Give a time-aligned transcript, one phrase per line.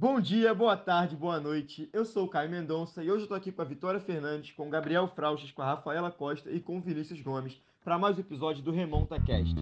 [0.00, 1.90] Bom dia, boa tarde, boa noite.
[1.92, 4.68] Eu sou o Caio Mendonça e hoje eu tô aqui com a Vitória Fernandes, com
[4.68, 8.20] o Gabriel Frauches, com a Rafaela Costa e com o Vinícius Gomes para mais um
[8.20, 9.56] episódio do Remonta Cast.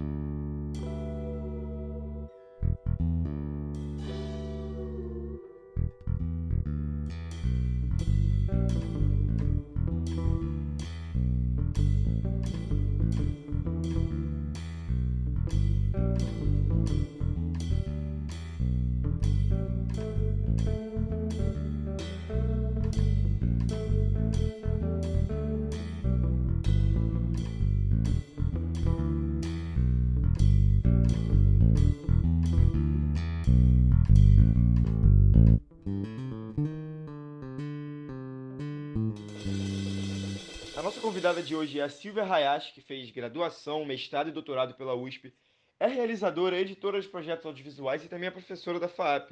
[41.16, 45.32] Convidada de hoje é a Silvia Hayashi, que fez graduação, mestrado e doutorado pela USP,
[45.80, 49.30] é realizadora, editora de projetos audiovisuais e também é professora da FAAP.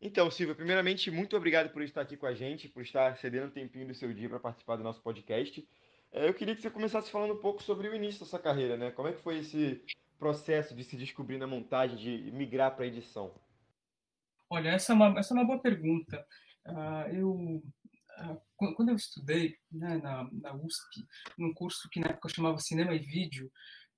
[0.00, 3.50] Então, Silvia, primeiramente, muito obrigado por estar aqui com a gente, por estar cedendo um
[3.50, 5.64] tempinho do seu dia para participar do nosso podcast.
[6.10, 8.76] É, eu queria que você começasse falando um pouco sobre o início da sua carreira,
[8.76, 8.90] né?
[8.90, 9.84] Como é que foi esse
[10.18, 13.32] processo de se descobrir na montagem, de migrar para a edição?
[14.50, 16.26] Olha, essa é uma, essa é uma boa pergunta.
[16.66, 17.62] Uh, eu
[18.56, 21.04] quando eu estudei né, na, na, USP,
[21.36, 23.50] num curso que na época chamava Cinema e Vídeo,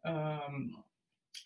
[0.05, 0.83] um,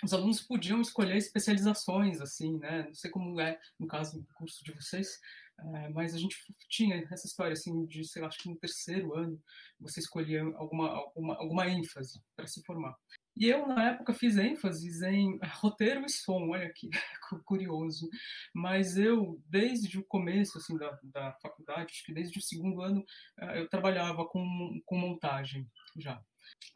[0.02, 2.84] os alunos podiam escolher especializações, assim, né?
[2.84, 5.20] Não sei como é no caso do curso de vocês,
[5.58, 6.36] uh, mas a gente
[6.68, 9.42] tinha essa história, assim, de, sei lá, acho que no terceiro ano
[9.78, 12.96] você escolhia alguma, alguma, alguma ênfase para se formar.
[13.40, 16.90] E eu, na época, fiz ênfases em roteiro e som, olha que
[17.46, 18.06] curioso.
[18.52, 23.02] Mas eu, desde o começo assim, da, da faculdade, acho que desde o segundo ano,
[23.38, 26.22] eh, eu trabalhava com, com montagem já.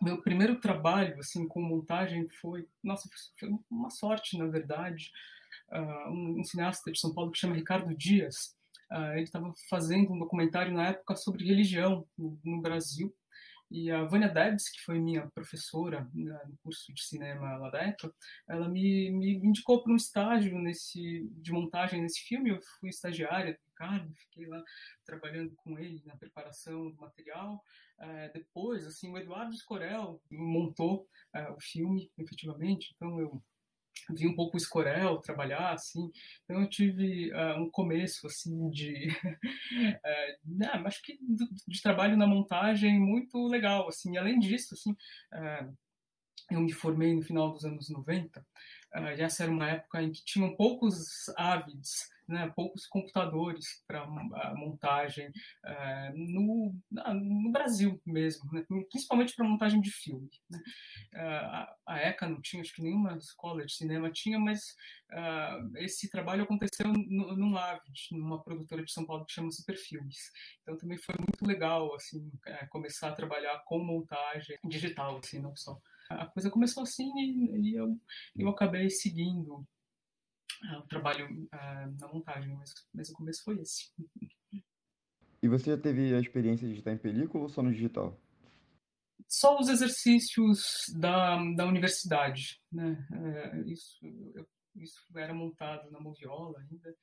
[0.01, 5.11] Meu primeiro trabalho assim com montagem foi, nossa, foi uma sorte, na verdade.
[5.71, 8.57] Uh, um, um, cineasta de São Paulo que chama Ricardo Dias,
[8.91, 13.15] uh, ele estava fazendo um documentário na época sobre religião no Brasil
[13.75, 17.83] e a Vânia Debs, que foi minha professora né, no curso de cinema lá da
[17.83, 18.15] ECA,
[18.49, 22.51] ela me, me indicou para um estágio nesse, de montagem nesse filme.
[22.51, 24.63] Eu fui estagiária do Ricardo, fiquei lá
[25.05, 27.61] trabalhando com ele na preparação do material.
[27.99, 33.43] É, depois, assim, o Eduardo Escorel montou é, o filme, efetivamente, então eu
[34.11, 36.11] vi um pouco o Escorel trabalhar, assim,
[36.45, 41.19] então eu tive uh, um começo, assim, de, uh, não, acho que
[41.67, 45.77] de, trabalho na montagem muito legal, assim, além disso, assim, uh,
[46.51, 50.25] eu me formei no final dos anos 90, uh, essa era uma época em que
[50.25, 54.07] tinham poucos ávidos, né, poucos computadores para
[54.57, 60.29] montagem uh, no, no Brasil mesmo, né, principalmente para montagem de filme.
[60.51, 60.59] Né.
[61.15, 64.75] Uh, a, a, ECA não tinha, acho que nenhuma escola de cinema tinha, mas
[65.13, 70.19] uh, esse trabalho aconteceu no, num Avid, numa produtora de São Paulo que chama Superfilmes.
[70.63, 72.31] Então também foi muito legal assim
[72.71, 75.79] começar a trabalhar com montagem digital, assim, não só
[76.11, 77.99] a coisa começou assim e, e eu,
[78.37, 79.67] eu acabei seguindo
[80.79, 83.93] o trabalho uh, na montagem, mas, mas o começo foi esse.
[85.43, 88.19] E você já teve a experiência de editar em película ou só no digital?
[89.29, 93.07] Só os exercícios da, da universidade, né?
[93.13, 93.99] É, isso,
[94.35, 96.95] eu, isso era montado na Moviola ainda.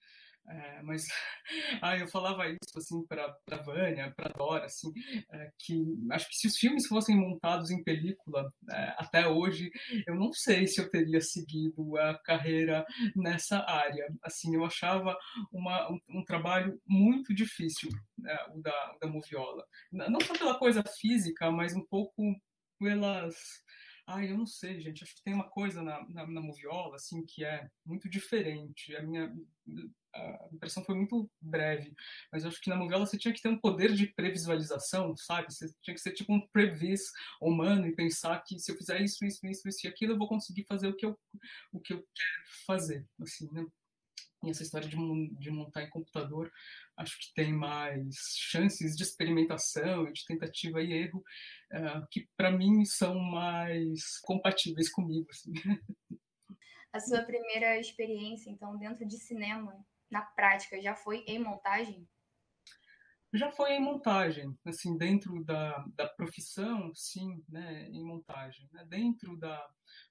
[0.48, 1.04] É, mas
[1.82, 4.92] ah, eu falava isso assim para para Vânia, para Dora, assim,
[5.32, 5.76] é, que
[6.12, 9.70] acho que se os filmes fossem montados em película é, até hoje,
[10.08, 12.86] eu não sei se eu teria seguido a carreira
[13.16, 14.08] nessa área.
[14.24, 15.16] Assim, eu achava
[15.52, 20.84] uma, um, um trabalho muito difícil né, o da, da Moviola, não só pela coisa
[21.00, 22.36] física, mas um pouco
[22.80, 23.36] pelas
[24.14, 25.04] Ai, eu não sei, gente.
[25.04, 28.96] Acho que tem uma coisa na, na, na moviola, assim, que é muito diferente.
[28.96, 29.34] A minha
[30.14, 31.96] a impressão foi muito breve,
[32.32, 35.54] mas acho que na moviola você tinha que ter um poder de previsualização, sabe?
[35.54, 39.24] Você tinha que ser tipo um previs humano e pensar que se eu fizer isso,
[39.24, 41.18] isso, isso, isso e aquilo, eu vou conseguir fazer o que eu,
[41.72, 43.66] o que eu quero fazer, assim, né?
[44.44, 44.98] E essa história de,
[45.38, 46.52] de montar em computador,
[46.98, 51.24] acho que tem mais chances de experimentação de tentativa e erro,
[51.74, 55.28] uh, que para mim são mais compatíveis comigo.
[55.30, 55.54] Assim.
[56.92, 59.74] A sua primeira experiência, então, dentro de cinema,
[60.10, 62.08] na prática, já foi em montagem?
[63.34, 68.68] Já foi em montagem, assim, dentro da, da profissão, sim, né, em montagem.
[68.74, 68.84] Né?
[68.90, 69.66] Dentro da,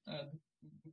[0.07, 0.41] uh, do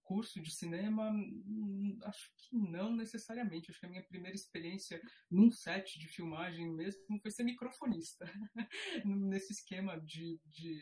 [0.07, 3.69] curso de cinema, hum, acho que não necessariamente.
[3.69, 8.25] Acho que a minha primeira experiência num set de filmagem mesmo foi ser microfonista,
[9.05, 10.79] nesse esquema de, de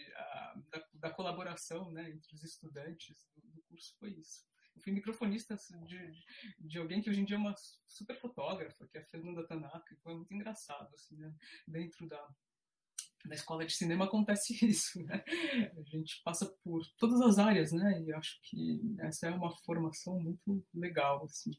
[0.69, 4.45] da, da, colaboração né, entre os estudantes do, do curso foi isso.
[4.75, 5.55] eu fui microfonista
[5.85, 6.23] de,
[6.59, 7.55] de alguém que hoje em dia é uma
[7.88, 11.33] super fotógrafa, que é a Fernanda Tanaka, então é muito engraçado, assim, né?
[11.67, 12.35] Dentro da,
[13.27, 15.24] da escola de cinema acontece isso, né?
[15.77, 18.01] A gente passa por todas as áreas, né?
[18.01, 21.51] E acho que essa é uma formação muito legal, assim.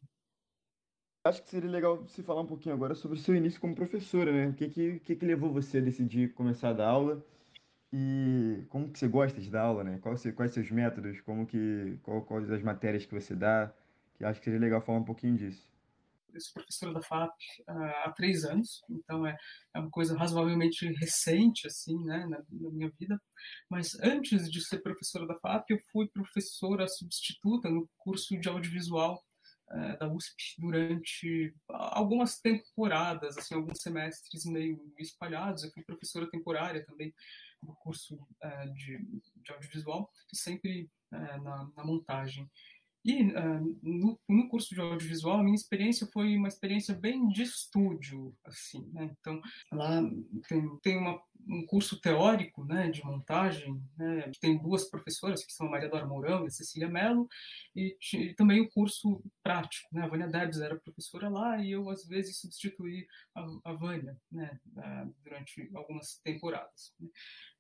[1.25, 4.33] Acho que seria legal você falar um pouquinho agora sobre o seu início como professora,
[4.33, 4.49] né?
[4.49, 7.25] O que que, que, que levou você a decidir começar a dar aula
[7.93, 9.99] e como que você gosta de dar aula, né?
[10.01, 13.73] Quais, quais seus métodos, como que, qual, quais as matérias que você dá,
[14.15, 15.76] que acho que seria legal falar um pouquinho disso
[16.37, 17.35] eu sou professora da FAP
[18.05, 19.37] há três anos, então é,
[19.75, 23.21] é uma coisa razoavelmente recente, assim, né, na, na, minha vida.
[23.71, 29.23] Mas antes de ser professora da FAP, eu fui professora substituta no curso de audiovisual
[29.71, 35.65] é, da USP durante algumas temporadas, assim, alguns semestres meio espalhados.
[35.65, 37.13] Eu fui professora temporária também
[37.63, 38.99] do curso é, de,
[39.37, 42.49] de, audiovisual, sempre é, na, na montagem.
[43.07, 47.45] E uh, no, no, curso de audiovisual, a minha experiência foi uma experiência bem de
[47.45, 49.15] estúdio, assim, né?
[49.21, 50.03] Então, lá
[50.49, 54.29] tem, tem uma, um curso teórico, né, de montagem, né?
[54.41, 57.29] Tem duas professoras, que são a Maria Dora Mourão e a Cecília Mello,
[57.77, 60.03] e, e, também o curso prático, né?
[60.03, 63.07] A Vânia Debs era professora lá e eu, às vezes, substituí
[63.37, 66.93] a, a Vânia, né, uh, durante algumas temporadas.
[66.99, 67.09] Né?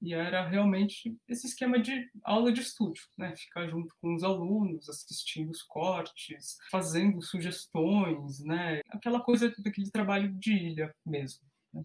[0.03, 3.35] E era realmente esse esquema de aula de estúdio, né?
[3.37, 8.81] Ficar junto com os alunos, assistir os cortes, fazendo sugestões, né?
[8.89, 11.43] Aquela coisa daquele trabalho de ilha mesmo.
[11.73, 11.85] Né?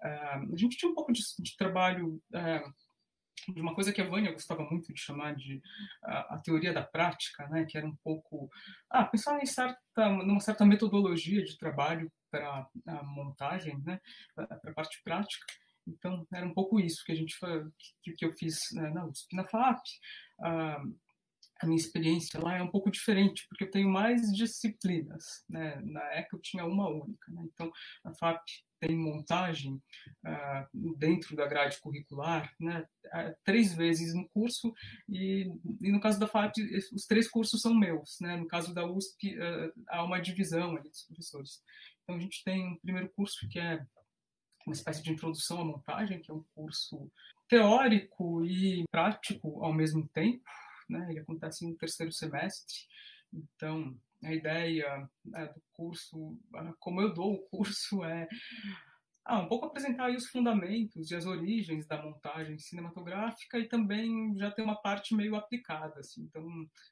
[0.00, 4.08] Uh, a gente tinha um pouco de, de trabalho uh, de uma coisa que a
[4.08, 7.64] Vânia gostava muito de chamar de uh, a teoria da prática, né?
[7.64, 8.50] Que era um pouco
[8.90, 14.00] ah, pensar em certa, numa certa metodologia de trabalho para a montagem, né?
[14.34, 15.46] Para a parte prática.
[15.86, 17.38] Então, era um pouco isso que a gente
[18.02, 19.36] que, que eu fiz né, na USP.
[19.36, 19.80] Na FAP,
[20.40, 20.96] uh,
[21.60, 25.44] a minha experiência lá é um pouco diferente, porque eu tenho mais disciplinas.
[25.48, 25.80] Né?
[25.82, 27.32] Na ECA eu tinha uma única.
[27.32, 27.42] Né?
[27.52, 27.70] Então,
[28.04, 28.42] a FAP
[28.78, 32.86] tem montagem uh, dentro da grade curricular, né?
[33.06, 34.72] Uh, três vezes no curso,
[35.08, 35.50] e,
[35.80, 36.56] e, no caso da FAP,
[36.92, 38.18] os três cursos são meus.
[38.20, 38.36] Né?
[38.36, 41.62] No caso da USP, uh, há uma divisão ali dos professores.
[42.02, 43.82] Então, a gente tem um primeiro curso que é
[44.66, 47.10] uma espécie de introdução à montagem, que é um curso
[47.48, 50.42] teórico e prático ao mesmo tempo,
[50.88, 51.06] né?
[51.10, 52.74] Ele acontece no terceiro semestre.
[53.32, 56.38] Então, a ideia né, do curso,
[56.78, 58.28] como eu dou o curso, é
[59.28, 64.52] ah, um pouco apresentar os fundamentos e as origens da montagem cinematográfica e também já
[64.52, 65.98] ter uma parte meio aplicada.
[65.98, 66.22] Assim.
[66.22, 66.46] Então,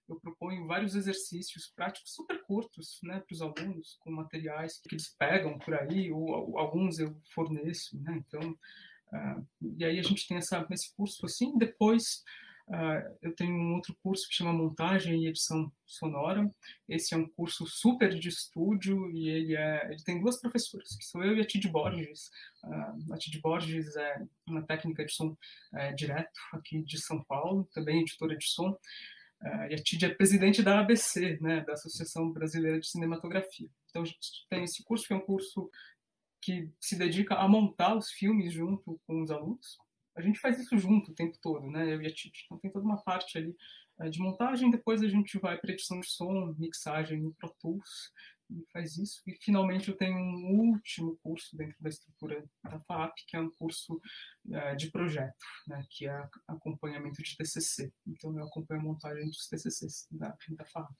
[0.09, 5.15] eu proponho vários exercícios práticos super curtos né, para os alunos, com materiais que eles
[5.17, 7.97] pegam por aí, ou, alguns eu forneço.
[8.03, 8.21] Né?
[8.27, 9.47] Então, uh,
[9.79, 11.57] e aí a gente tem essa, esse curso assim.
[11.57, 12.25] Depois,
[12.67, 16.51] Uh, eu tenho um outro curso que chama Montagem e Edição Sonora.
[16.89, 21.05] Esse é um curso super de estúdio e ele, é, ele tem duas professoras, que
[21.05, 22.31] sou eu e a Tid Borges.
[22.65, 27.69] Uh, a Tid Borges é uma técnica de som uh, direto aqui de São Paulo,
[27.73, 28.71] também editora de som.
[29.43, 33.69] Uh, e a Tid é presidente da ABC, né, da Associação Brasileira de Cinematografia.
[33.91, 35.71] Então a gente tem esse curso que é um curso
[36.41, 39.84] que se dedica a montar os filmes junto com os alunos
[40.17, 41.93] a gente faz isso junto o tempo todo, né?
[41.93, 42.45] Eu e a Titi.
[42.45, 43.57] Então tem toda uma parte ali
[43.99, 48.13] uh, de montagem, depois a gente vai para edição de som, mixagem no Pro Tools
[48.51, 49.23] e faz isso.
[49.27, 53.51] E finalmente eu tenho um último curso dentro da estrutura da FAP, que é um
[53.51, 54.01] curso
[54.47, 55.85] uh, de projeto, né?
[55.91, 57.93] Que é acompanhamento de TCC.
[58.07, 60.95] Então eu acompanho a montagem dos TCCs da, da FAP.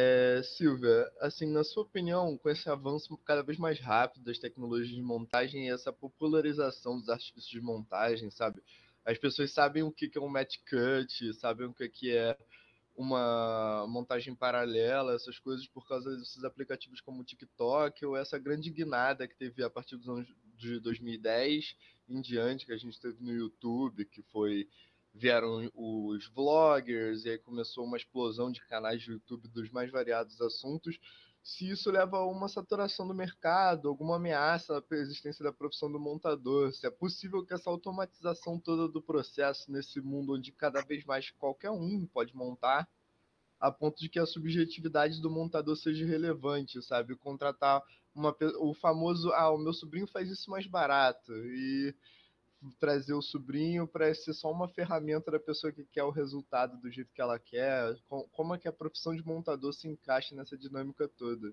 [0.00, 4.94] É, Silvia, assim, na sua opinião, com esse avanço cada vez mais rápido das tecnologias
[4.94, 8.62] de montagem e essa popularização dos artifícios de montagem, sabe?
[9.04, 12.38] As pessoas sabem o que é um match cut, sabem o que é
[12.94, 18.70] uma montagem paralela, essas coisas por causa desses aplicativos como o TikTok ou essa grande
[18.70, 21.74] guinada que teve a partir dos anos de 2010
[22.08, 24.68] em diante, que a gente teve no YouTube, que foi
[25.14, 30.40] vieram os vloggers, e aí começou uma explosão de canais de YouTube dos mais variados
[30.40, 30.98] assuntos.
[31.42, 35.98] Se isso leva a uma saturação do mercado, alguma ameaça à existência da profissão do
[35.98, 41.04] montador, se é possível que essa automatização toda do processo nesse mundo onde cada vez
[41.04, 42.88] mais qualquer um pode montar,
[43.58, 47.16] a ponto de que a subjetividade do montador seja relevante, sabe?
[47.16, 47.82] Contratar
[48.14, 51.94] uma, o famoso, ah, o meu sobrinho faz isso mais barato, e
[52.80, 56.90] trazer o sobrinho para ser só uma ferramenta da pessoa que quer o resultado do
[56.90, 57.94] jeito que ela quer?
[58.32, 61.52] Como é que a profissão de montador se encaixa nessa dinâmica toda?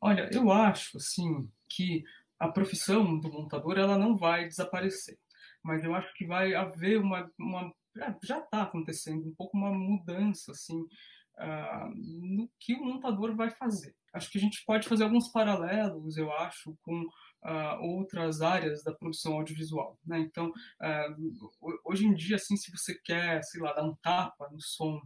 [0.00, 2.04] Olha, eu acho assim que
[2.38, 5.18] a profissão do montador ela não vai desaparecer.
[5.62, 7.74] mas eu acho que vai haver uma, uma
[8.22, 13.94] já está acontecendo um pouco uma mudança assim uh, no que o montador vai fazer.
[14.12, 17.06] Acho que a gente pode fazer alguns paralelos, eu acho, com
[17.44, 19.98] uh, outras áreas da produção audiovisual.
[20.04, 20.18] Né?
[20.20, 24.60] Então, uh, hoje em dia, assim, se você quer, sei lá, dar um tapa no
[24.60, 25.00] som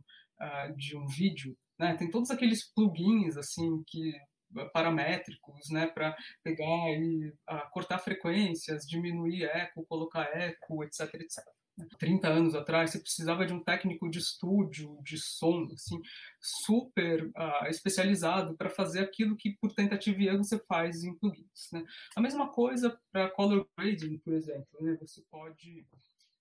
[0.77, 1.97] de um vídeo, né?
[1.97, 4.13] tem todos aqueles plugins assim que
[4.73, 7.33] paramétricos, né, para pegar e
[7.73, 11.45] cortar frequências, diminuir eco, colocar eco, etc, etc.
[11.99, 16.01] 30 anos atrás, você precisava de um técnico de estúdio, de som, assim,
[16.41, 21.71] super uh, especializado para fazer aquilo que, por tentativa e erro, você faz em plugins.
[21.73, 21.85] Né?
[22.15, 24.67] A mesma coisa para color grading, por exemplo.
[24.81, 24.97] Né?
[25.01, 25.87] Você pode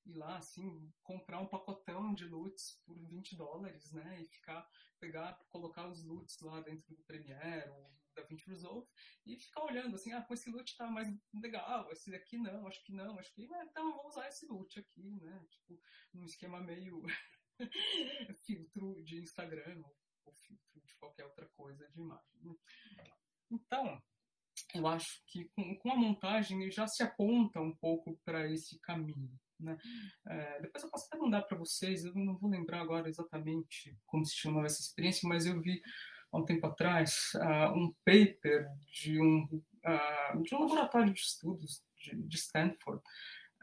[0.05, 4.22] ir lá, assim, comprar um pacotão de LUTs por 20 dólares, né?
[4.22, 4.67] E ficar,
[5.00, 8.88] pegar, colocar os LUTs lá dentro do Premiere ou DaVinci Resolve
[9.25, 12.83] e ficar olhando assim, ah, com esse loot tá mais legal, esse aqui não, acho
[12.83, 15.45] que não, acho que ah, então eu vou usar esse loot aqui, né?
[15.50, 15.81] Tipo,
[16.13, 17.01] num esquema meio
[18.45, 22.41] filtro de Instagram ou, ou, filtro de qualquer outra coisa de imagem.
[22.41, 22.55] Né?
[23.51, 24.01] Então,
[24.74, 29.39] eu acho que com, com a montagem já se aponta um pouco para esse caminho.
[29.63, 29.77] Né?
[30.27, 34.25] É, depois eu posso até mandar para vocês, eu não vou lembrar agora exatamente como
[34.25, 35.82] se chamava essa experiência, mas eu vi
[36.32, 39.43] há um tempo atrás, uh, um paper de um,
[39.86, 43.01] uh, de um laboratório de estudos de, de Stanford,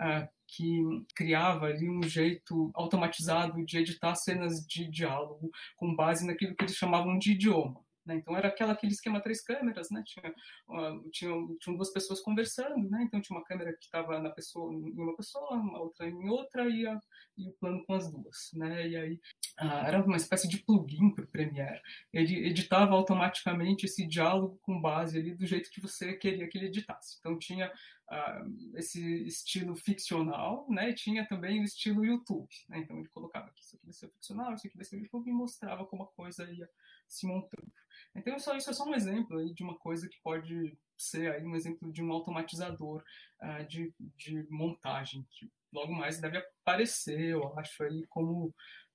[0.01, 0.83] uh, que
[1.15, 6.77] criava ali um jeito automatizado de editar cenas de diálogo com base naquilo que eles
[6.77, 7.85] chamavam de idioma.
[8.11, 8.17] Né?
[8.17, 10.03] Então era aquela, aquele esquema três câmeras, né?
[10.05, 10.35] tinha,
[10.69, 13.05] uh, tinha, tinha duas pessoas conversando, né?
[13.05, 16.69] então tinha uma câmera que estava na pessoa, em uma pessoa, uma outra em outra
[16.69, 17.01] e, a,
[17.39, 18.51] e o plano com as duas.
[18.55, 18.89] Né?
[18.89, 19.15] E aí
[19.61, 21.81] uh, era uma espécie de plugin para o Premiere.
[22.13, 26.67] Ele editava automaticamente esse diálogo com base ali do jeito que você queria que ele
[26.67, 27.19] editasse.
[27.21, 27.73] Então tinha
[28.11, 30.91] uh, esse estilo ficcional, né?
[30.91, 32.49] E tinha também o estilo YouTube.
[32.69, 32.81] Né?
[32.81, 35.33] Então ele colocava aqui, isso aqui vai ser ficcional, isso aqui vai ser YouTube e
[35.33, 36.69] mostrava como a coisa ia
[37.09, 37.71] se montando.
[38.15, 41.45] Então, só, isso é só um exemplo aí de uma coisa que pode ser aí
[41.45, 43.03] um exemplo de um automatizador
[43.43, 48.47] uh, de, de montagem, que logo mais deve aparecer, eu acho, aí como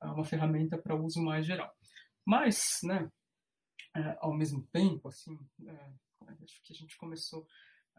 [0.01, 1.73] uh, uma ferramenta para uso mais geral.
[2.25, 3.09] Mas, né,
[3.97, 5.37] uh, ao mesmo tempo, assim,
[6.27, 7.47] acho que a gente começou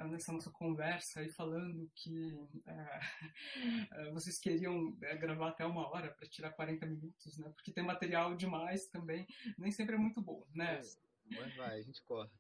[0.05, 3.01] nessa nossa conversa aí falando que é,
[4.13, 7.51] vocês queriam é, gravar até uma hora para tirar 40 minutos, né?
[7.57, 10.81] Porque tem material demais também, nem sempre é muito bom, né?
[10.81, 12.31] É, mas vai, a gente corre.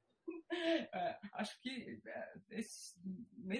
[0.52, 2.00] É, acho que
[2.50, 2.94] esse,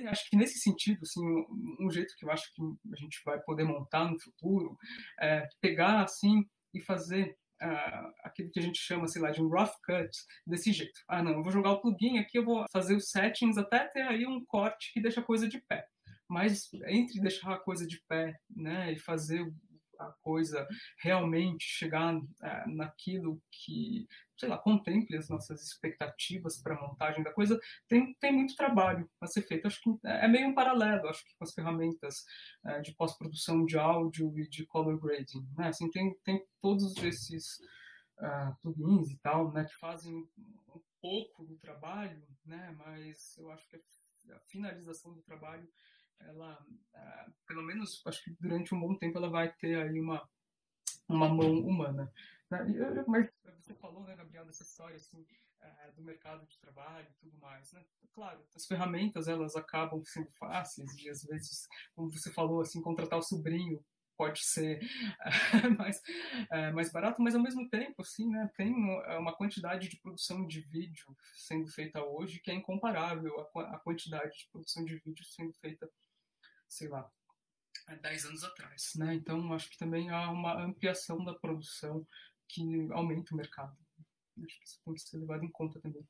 [0.08, 3.40] acho que nesse sentido, assim, um, um, jeito que eu acho que a gente vai
[3.40, 4.76] poder montar no futuro
[5.20, 9.48] é pegar assim e fazer uh, aquilo que a gente chama, sei lá, de um
[9.48, 10.10] rough cut
[10.46, 11.00] desse jeito.
[11.08, 14.02] Ah, não, eu vou jogar o plugin aqui, eu vou fazer os settings até ter
[14.02, 15.86] aí um corte que deixa a coisa de pé.
[16.28, 19.48] Mas entre deixar a coisa de pé, né, e fazer
[19.98, 20.66] a coisa
[20.98, 24.06] realmente chegar é, naquilo que,
[24.38, 29.08] sei lá, contemple as nossas expectativas para a montagem da coisa, tem, tem muito trabalho
[29.20, 29.66] a ser feito.
[29.66, 32.24] Acho que é meio um paralelo, acho que com as ferramentas
[32.64, 35.46] é, de pós-produção de áudio e de color grading.
[35.56, 35.68] Né?
[35.68, 37.58] Assim, tem, tem todos esses
[38.18, 43.68] uh, plugins e tal, né, que fazem um pouco do trabalho, né, mas eu acho
[43.68, 43.76] que
[44.32, 45.68] a finalização do trabalho
[46.20, 46.58] ela,
[46.94, 50.28] uh, pelo menos, acho que durante um bom tempo ela vai ter aí uma,
[51.08, 52.12] uma mão humana.
[52.50, 52.74] Né?
[52.76, 53.30] Eu, mas
[53.60, 57.72] você falou, né, Gabriel, dessa história assim, uh, do mercado de trabalho e tudo mais.
[57.72, 57.84] Né?
[58.12, 63.18] Claro, as ferramentas elas acabam sendo fáceis e às vezes, como você falou, assim, contratar
[63.18, 63.84] o sobrinho
[64.16, 64.80] pode ser
[65.78, 66.02] mais,
[66.50, 70.60] é, mais barato, mas ao mesmo tempo, assim, né, tem uma quantidade de produção de
[70.62, 75.90] vídeo sendo feita hoje que é incomparável à quantidade de produção de vídeo sendo feita
[76.68, 77.10] sei lá,
[77.86, 78.92] há 10 anos atrás.
[78.96, 79.14] Né?
[79.14, 82.06] Então, acho que também há uma ampliação da produção
[82.48, 83.76] que aumenta o mercado.
[84.44, 86.06] Acho que isso tem que ser levado em conta também.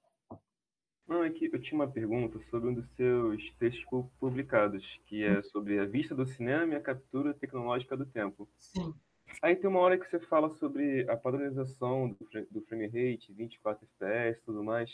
[1.06, 3.84] Não, é que eu tinha uma pergunta sobre um dos seus textos
[4.18, 8.48] publicados, que é sobre a vista do cinema e a captura tecnológica do tempo.
[8.58, 8.92] Sim.
[9.40, 13.86] Aí tem uma hora que você fala sobre a padronização do, do frame rate, 24
[14.00, 14.90] FPS e tudo mais.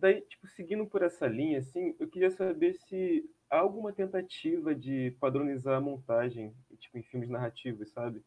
[0.00, 5.14] Daí, tipo, seguindo por essa linha, assim, eu queria saber se há alguma tentativa de
[5.20, 8.24] padronizar a montagem, tipo, em filmes narrativos, sabe?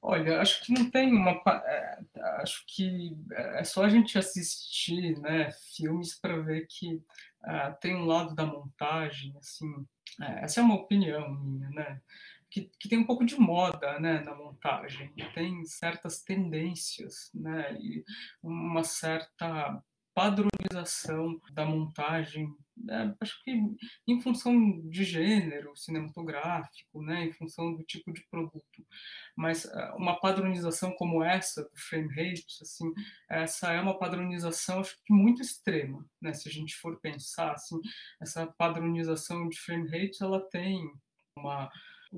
[0.00, 1.32] Olha, acho que não tem uma.
[1.66, 1.98] É,
[2.40, 8.06] acho que é só a gente assistir né, filmes para ver que uh, tem um
[8.06, 9.86] lado da montagem, assim.
[10.22, 12.00] É, essa é uma opinião minha, né?
[12.48, 17.76] Que, que, tem um pouco de moda né, na montagem, tem certas tendências, né?
[17.78, 18.04] E
[18.42, 19.82] uma certa
[20.16, 23.14] padronização da montagem, né?
[23.20, 23.52] acho que
[24.08, 27.26] em função de gênero cinematográfico, né?
[27.26, 28.86] em função do tipo de produto.
[29.36, 32.90] Mas ah, uma padronização como essa, do frame rate, assim,
[33.28, 36.32] essa é uma padronização acho que muito extrema, né?
[36.32, 37.78] se a gente for pensar, assim,
[38.18, 40.80] essa padronização de frame rate, ela tem
[41.36, 41.70] uma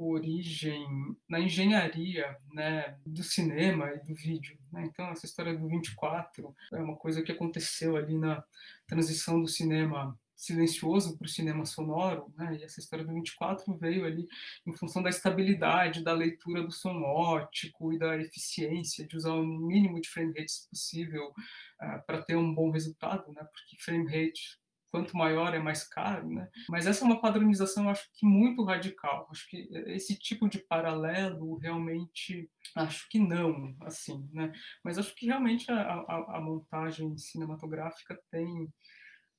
[0.06, 0.86] origem
[1.28, 4.58] na engenharia né, do cinema e do vídeo.
[4.72, 4.84] Né?
[4.84, 8.42] Então, essa história do 24 é uma coisa que aconteceu ali na
[8.86, 12.56] transição do cinema silencioso para o cinema sonoro, né?
[12.56, 14.28] e essa história do 24 veio ali
[14.64, 19.44] em função da estabilidade da leitura do som ótico e da eficiência de usar o
[19.44, 23.42] mínimo de frame rates possível uh, para ter um bom resultado, né?
[23.52, 26.48] porque frame rate quanto maior é mais caro, né?
[26.68, 29.28] Mas essa é uma padronização, acho que muito radical.
[29.30, 34.52] Acho que esse tipo de paralelo realmente, acho que não, assim, né?
[34.82, 38.68] Mas acho que realmente a, a, a montagem cinematográfica tem,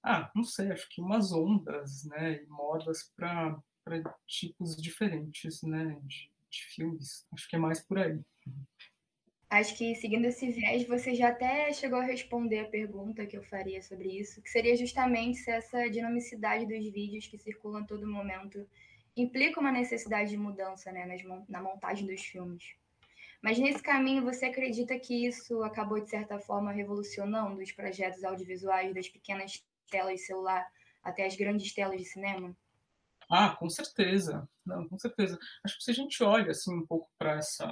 [0.03, 2.43] ah, não sei, acho que umas ondas, né?
[2.43, 3.61] E modas para
[4.27, 5.97] tipos diferentes, né?
[6.03, 7.25] De, de filmes.
[7.33, 8.19] Acho que é mais por aí.
[9.49, 13.43] Acho que seguindo esse viés, você já até chegou a responder a pergunta que eu
[13.43, 18.07] faria sobre isso, que seria justamente se essa dinamicidade dos vídeos que circulam a todo
[18.07, 18.63] momento
[19.17, 21.07] implica uma necessidade de mudança né,
[21.47, 22.75] na montagem dos filmes.
[23.41, 28.93] Mas nesse caminho, você acredita que isso acabou, de certa forma, revolucionando os projetos audiovisuais
[28.93, 30.67] das pequenas telas de celular
[31.01, 32.55] até as grandes telas de cinema?
[33.31, 34.47] Ah, com certeza.
[34.65, 35.39] Não, com certeza.
[35.63, 37.65] Acho que se a gente olha assim um pouco para essa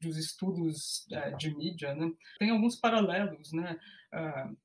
[0.00, 3.78] dos estudos é, de mídia, né, tem alguns paralelos, né?
[4.12, 4.56] Uh,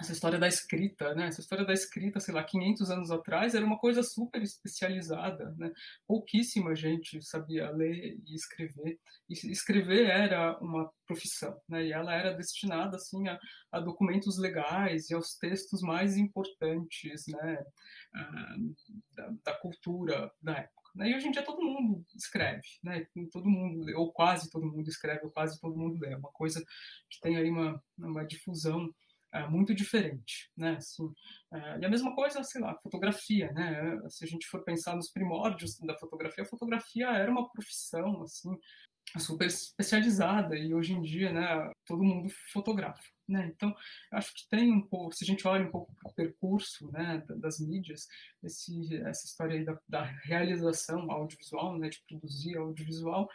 [0.00, 1.28] essa história da escrita, né?
[1.28, 5.70] Essa história da escrita, sei lá, 500 anos atrás era uma coisa super especializada, né?
[6.06, 8.98] Pouquíssima gente sabia ler e escrever.
[9.28, 11.86] E escrever era uma profissão, né?
[11.86, 13.38] E ela era destinada assim a,
[13.70, 17.64] a documentos legais e aos textos mais importantes, né?
[18.14, 18.56] Ah,
[19.14, 20.83] da, da cultura da época.
[20.94, 21.10] Né?
[21.10, 23.06] E hoje em dia todo mundo escreve, né?
[23.32, 26.12] todo mundo, ou quase todo mundo escreve, ou quase todo mundo lê.
[26.12, 26.64] É uma coisa
[27.10, 28.94] que tem aí uma, uma difusão
[29.32, 30.76] é, muito diferente, né?
[30.76, 31.12] Assim,
[31.52, 33.98] é, e a mesma coisa, sei lá, fotografia, né?
[34.08, 38.56] Se a gente for pensar nos primórdios da fotografia, a fotografia era uma profissão, assim,
[39.18, 43.02] super especializada e hoje em dia, né, todo mundo fotografa.
[43.28, 43.50] Né?
[43.54, 43.74] Então,
[44.12, 47.58] acho que tem um pouco, se a gente olha um pouco o percurso né, das
[47.58, 48.06] mídias,
[48.42, 53.28] esse, essa história aí da, da realização audiovisual, né, de produzir audiovisual,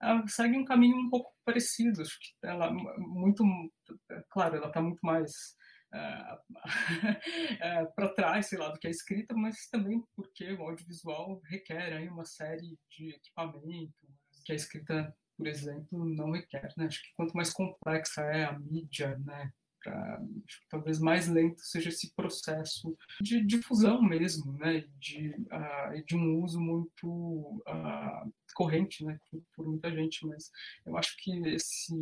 [0.00, 2.02] ela segue um caminho um pouco parecido.
[2.02, 3.44] Acho que ela muito,
[4.30, 5.56] claro, ela está muito mais
[5.94, 6.36] uh,
[7.82, 11.92] uh, para trás, sei lá, do que a escrita, mas também porque o audiovisual requer
[11.92, 14.13] aí uma série de equipamentos
[14.44, 16.72] que a escrita por exemplo, não requer.
[16.76, 16.86] Né?
[16.86, 19.52] Acho que quanto mais complexa é a mídia, né,
[19.82, 20.20] pra,
[20.70, 26.60] talvez mais lento seja esse processo de difusão mesmo, né, de, uh, de um uso
[26.60, 30.26] muito uh, corrente né, por, por, muita gente.
[30.26, 30.50] Mas
[30.86, 31.92] eu acho que esse,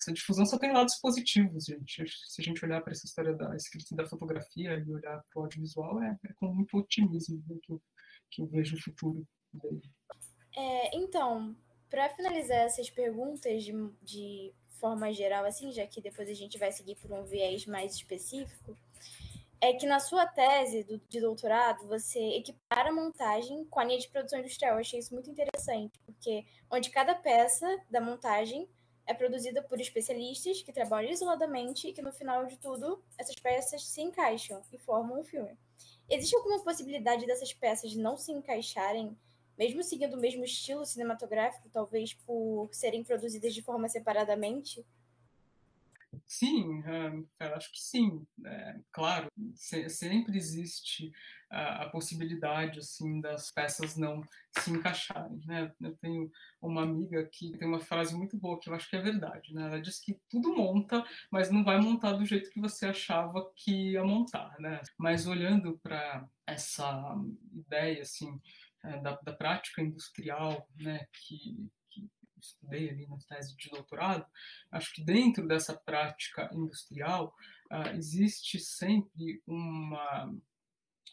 [0.00, 2.04] essa difusão só tem lados positivos, gente.
[2.26, 5.40] Se a gente olhar para essa história da escrita e da fotografia e olhar para
[5.40, 7.82] o audiovisual, é, é, com muito otimismo né, que, eu,
[8.30, 9.82] que eu vejo o futuro dele.
[10.56, 11.56] É, então,
[11.94, 16.72] para finalizar essas perguntas de, de forma geral, assim, já que depois a gente vai
[16.72, 18.76] seguir por um viés mais específico,
[19.60, 24.00] é que na sua tese do, de doutorado você equipara a montagem com a linha
[24.00, 24.74] de produção industrial.
[24.74, 28.68] Eu achei isso muito interessante, porque onde cada peça da montagem
[29.06, 33.86] é produzida por especialistas que trabalham isoladamente e que no final de tudo essas peças
[33.86, 35.56] se encaixam e formam um filme.
[36.10, 39.16] Existe alguma possibilidade dessas peças não se encaixarem
[39.58, 44.84] mesmo seguindo o mesmo estilo cinematográfico, talvez por serem produzidas de forma separadamente?
[46.26, 46.82] Sim,
[47.40, 48.26] eu acho que sim.
[48.44, 51.12] É, claro, se, sempre existe
[51.50, 54.22] a, a, possibilidade assim das peças não
[54.58, 55.40] se encaixarem.
[55.46, 55.72] Né?
[55.80, 59.00] Eu tenho uma amiga que tem uma frase muito boa que eu acho que é
[59.00, 59.52] verdade.
[59.54, 59.66] Né?
[59.66, 63.92] Ela diz que tudo monta, mas não vai montar do jeito que você achava que
[63.92, 64.58] ia montar.
[64.58, 64.80] Né?
[64.98, 67.16] Mas olhando para essa
[67.52, 68.40] ideia assim
[68.84, 74.26] é, da, da, prática industrial, né, que, que estudei ali na tese de doutorado,
[74.70, 77.34] acho que dentro dessa prática industrial
[77.70, 80.32] uh, existe sempre uma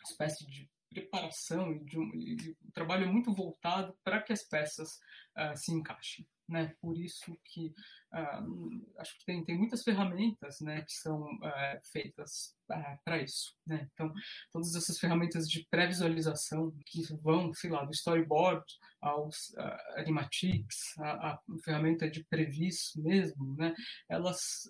[0.05, 4.99] espécie de preparação e de um, e um trabalho muito voltado para que as peças
[5.37, 6.27] uh, se encaixem.
[6.51, 6.75] Né?
[6.81, 7.73] Por isso que
[8.13, 13.53] uh, acho que tem, tem muitas ferramentas, né, que são uh, feitas é, para isso,
[13.65, 13.89] né?
[13.93, 14.13] Então,
[14.51, 18.63] todas essas ferramentas de pré-visualização que vão, sei lá, do storyboard
[19.01, 19.53] aos
[19.97, 23.73] animatics, a, a, ferramenta de previso mesmo, né?
[24.07, 24.69] Elas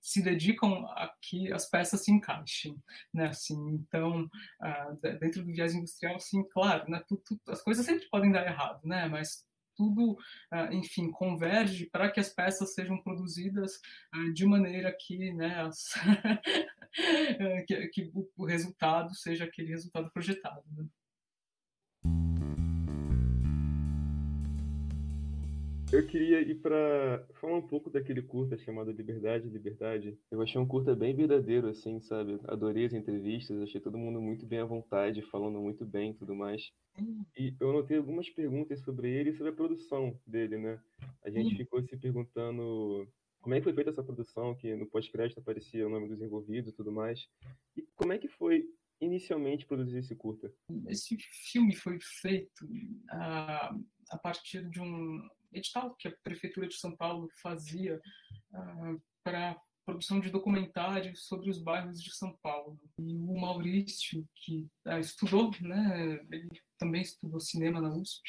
[0.00, 2.80] se dedicam a que as peças se encaixem,
[3.12, 3.26] né?
[3.26, 4.26] Assim, então,
[5.20, 7.02] dentro do viés industrial, sim, claro, né?
[7.48, 9.06] As coisas sempre podem dar errado, né?
[9.06, 9.44] Mas
[9.76, 10.16] tudo,
[10.50, 13.80] ah, enfim, converge para que as peças sejam produzidas
[14.12, 15.94] ah, de maneira que, né, as
[17.66, 20.64] que, que, o resultado seja aquele resultado projetado.
[20.76, 20.86] Né?
[25.92, 30.18] Eu queria ir para falar um pouco daquele curta chamado Liberdade, Liberdade.
[30.30, 32.40] Eu achei um curta bem verdadeiro, assim, sabe?
[32.48, 36.34] Adorei as entrevistas, achei todo mundo muito bem à vontade, falando muito bem e tudo
[36.34, 36.72] mais.
[37.36, 40.80] E eu notei algumas perguntas sobre ele e sobre a produção dele, né?
[41.22, 43.06] A gente ficou se perguntando
[43.42, 46.72] como é que foi feita essa produção, que no pós-crédito aparecia o nome dos envolvidos
[46.72, 47.28] e tudo mais.
[47.76, 48.64] E como é que foi
[48.98, 50.50] inicialmente produzir esse curta?
[50.88, 52.66] Esse filme foi feito
[53.10, 53.76] a,
[54.08, 55.20] a partir de um
[55.52, 58.00] edital que a Prefeitura de São Paulo fazia
[58.52, 62.78] uh, para produção de documentários sobre os bairros de São Paulo.
[62.98, 68.22] E o Maurício, que uh, estudou, né, ele também estudou cinema na USP,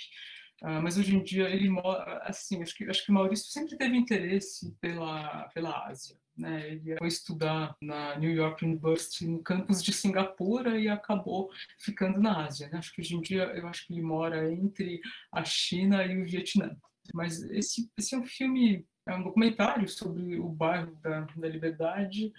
[0.64, 3.78] uh, mas hoje em dia ele mora, assim, acho que, acho que o Maurício sempre
[3.78, 6.18] teve interesse pela, pela Ásia.
[6.36, 12.20] Né, ele foi estudar na New York University, no campus de Singapura, e acabou ficando
[12.20, 12.70] na Ásia.
[12.70, 12.80] Né?
[12.80, 15.00] Acho que hoje em dia eu acho que ele mora entre
[15.32, 16.76] a China e o Vietnã.
[17.14, 22.32] Mas esse, esse é um filme, é um documentário sobre o bairro da, da Liberdade.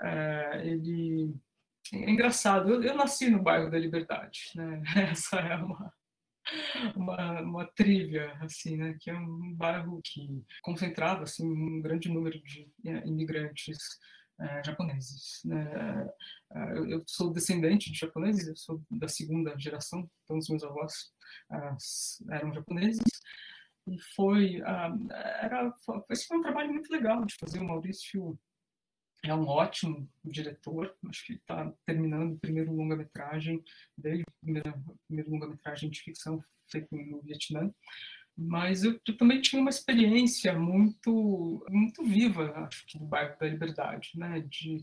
[0.00, 1.34] É, ele
[1.92, 2.70] é engraçado.
[2.70, 4.82] Eu, eu, nasci no bairro da Liberdade, né?
[5.10, 5.92] Essa é uma
[6.94, 8.96] uma, uma trivia, assim, né?
[9.00, 13.78] Que é um bairro que concentrava assim um grande número de é, imigrantes
[14.40, 15.40] é, japoneses.
[15.44, 16.08] Né?
[16.52, 20.62] É, eu, eu, sou descendente de japoneses, eu sou da segunda geração, então os meus
[20.62, 21.12] avós
[22.30, 23.02] eram japoneses.
[23.86, 25.72] E foi, uh, era,
[26.10, 27.58] esse foi um trabalho muito legal de fazer.
[27.58, 28.38] O Maurício
[29.22, 33.62] é um ótimo diretor, acho que está terminando o primeiro longa-metragem
[33.96, 37.72] dele, o primeiro longa-metragem de ficção feito no Vietnã.
[38.36, 43.46] Mas eu, eu, também tinha uma experiência muito, muito viva, acho que, do bairro da
[43.46, 44.40] Liberdade, né?
[44.48, 44.82] De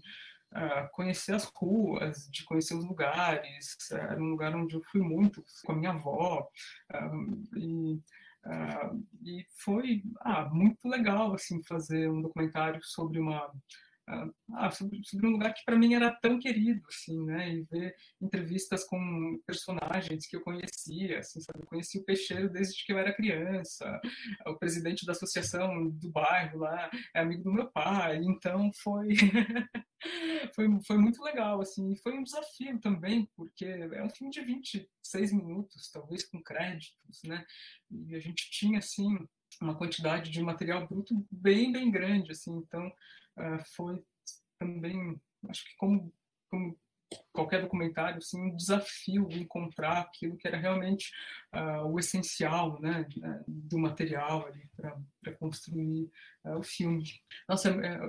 [0.54, 3.76] uh, conhecer as ruas, de conhecer os lugares.
[3.92, 6.50] Era um lugar onde eu fui muito com a minha avó.
[6.94, 8.00] Uh, e
[8.46, 13.52] Uh, e foi ah, muito legal assim fazer um documentário sobre uma
[14.54, 17.54] ah, sobre, um lugar que para mim era tão querido, assim, né?
[17.54, 21.62] E ver entrevistas com personagens que eu conhecia, assim, sabe?
[21.62, 24.00] Eu conheci o Peixeiro desde que eu era criança,
[24.46, 29.10] o presidente da associação do bairro lá é amigo do meu pai, então foi
[30.54, 34.42] foi, foi muito legal, assim, e foi um desafio também, porque é um filme de
[34.42, 37.46] 26 minutos, talvez com créditos, né?
[37.90, 39.18] E a gente tinha, assim,
[39.62, 42.92] uma quantidade de material bruto bem, bem grande, assim, então
[43.76, 44.04] foi
[44.60, 46.14] também, acho que como,
[46.50, 46.78] como
[47.32, 51.12] qualquer documentário, assim, um desafio encontrar aquilo que era realmente
[51.54, 54.50] uh, o essencial, né, né do material
[55.22, 56.10] para construir
[56.46, 57.04] uh, o filme.
[57.48, 58.00] Nossa, é,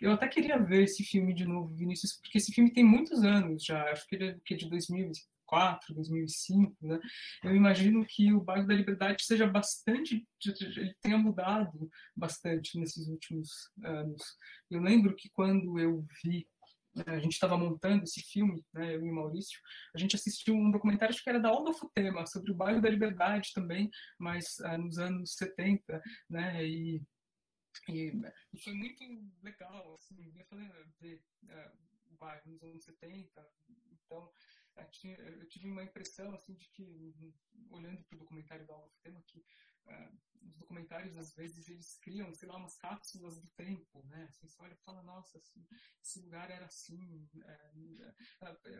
[0.00, 3.64] eu até queria ver esse filme de novo, Vinícius, porque esse filme tem muitos anos
[3.64, 5.12] já, acho que ele é, é de 2000,
[5.46, 7.00] 2004, 2005, né?
[7.44, 13.70] Eu imagino que o bairro da Liberdade seja bastante, ele tenha mudado bastante nesses últimos
[13.82, 14.22] anos.
[14.70, 16.46] Eu lembro que quando eu vi
[16.94, 19.60] né, a gente estava montando esse filme, né, eu e o Maurício,
[19.94, 22.88] a gente assistiu um documentário, acho que era da Onda Futema, sobre o bairro da
[22.88, 27.02] Liberdade também, mas uh, nos anos 70, né, e,
[27.90, 28.12] e,
[28.54, 29.04] e, foi muito
[29.42, 33.46] legal, assim, eu falei, ver uh, o bairro nos anos 70,
[33.92, 34.30] então
[35.04, 37.14] eu tive uma impressão assim de que
[37.70, 42.32] olhando para o documentário da Alfa Tema que uh, os documentários às vezes eles criam
[42.34, 44.26] sei lá umas cápsulas do tempo né?
[44.28, 45.66] Assim você olha e fala nossa assim,
[46.02, 48.14] esse lugar era assim é,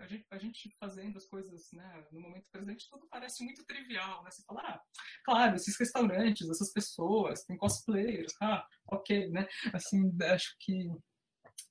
[0.03, 4.23] a, gente, a gente fazendo as coisas né no momento presente tudo parece muito trivial
[4.23, 4.31] né?
[4.31, 4.83] Você fala ah,
[5.25, 9.47] claro esses restaurantes essas pessoas tem cosplayers ah ok né?
[9.73, 10.91] Assim acho que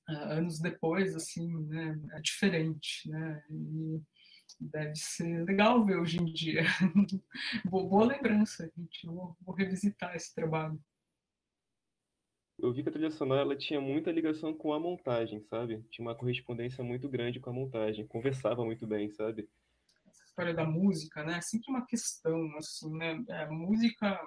[0.08, 4.00] Uh, anos depois, assim, né, é diferente, né, e
[4.58, 6.64] deve ser legal ver hoje em dia.
[7.64, 9.06] boa, lembrança, gente.
[9.06, 10.80] Vou, vou, revisitar esse trabalho.
[12.58, 15.82] Eu vi que a trilha sonora ela tinha muita ligação com a montagem, sabe?
[15.90, 19.48] Tinha uma correspondência muito grande com a montagem, conversava muito bem, sabe?
[20.06, 21.36] Essa história da música, né?
[21.36, 23.22] É sempre uma questão, assim, né?
[23.28, 24.18] É, música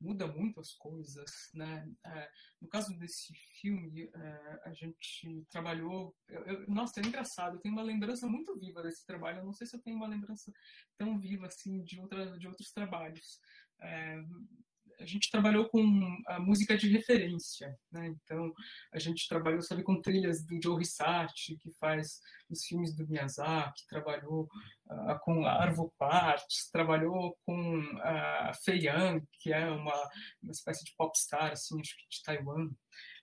[0.00, 1.88] muda muito as coisas, né?
[2.06, 7.60] É, no caso desse filme, é, a gente trabalhou, eu, eu, nossa, é engraçado, eu
[7.60, 10.50] tenho uma lembrança muito viva desse trabalho, eu não sei se eu tenho uma lembrança
[10.96, 13.40] tão viva assim de, outra, de outros trabalhos.
[13.82, 14.22] É,
[15.00, 15.82] a gente trabalhou com
[16.26, 18.06] a música de referência, né?
[18.08, 18.52] Então,
[18.92, 23.86] a gente trabalhou, sabe, com trilhas do Joe Hisaishi, que faz os filmes do Miyazaki,
[23.88, 24.48] trabalhou
[24.90, 30.10] uh, com a Arvo Parts, trabalhou com a Fei Yang, que é uma,
[30.42, 32.70] uma espécie de popstar, assim, acho que de Taiwan.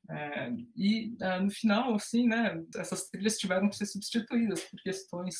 [0.09, 5.35] É, e uh, no final, assim, né, essas trilhas tiveram que ser substituídas por questões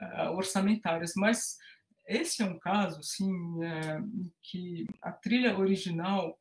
[0.00, 1.56] uh, orçamentárias, mas
[2.06, 3.32] esse é um caso, sim,
[3.64, 4.00] é,
[4.42, 6.38] que a trilha original,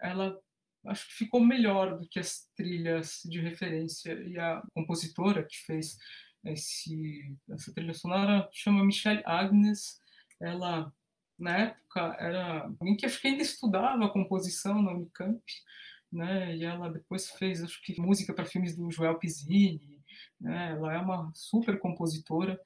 [0.00, 0.38] ela
[0.86, 5.98] acho que ficou melhor do que as trilhas de referência e a compositora que fez
[6.44, 10.00] esse, essa trilha sonora chama Michelle Agnes.
[10.40, 10.92] Ela
[11.38, 15.42] na época era alguém que acho que ainda estudava composição na Unicamp,
[16.12, 16.56] né?
[16.56, 20.00] E ela depois fez acho que música para filmes do Joel Pizzini,
[20.40, 20.72] né?
[20.72, 22.58] Ela é uma super compositora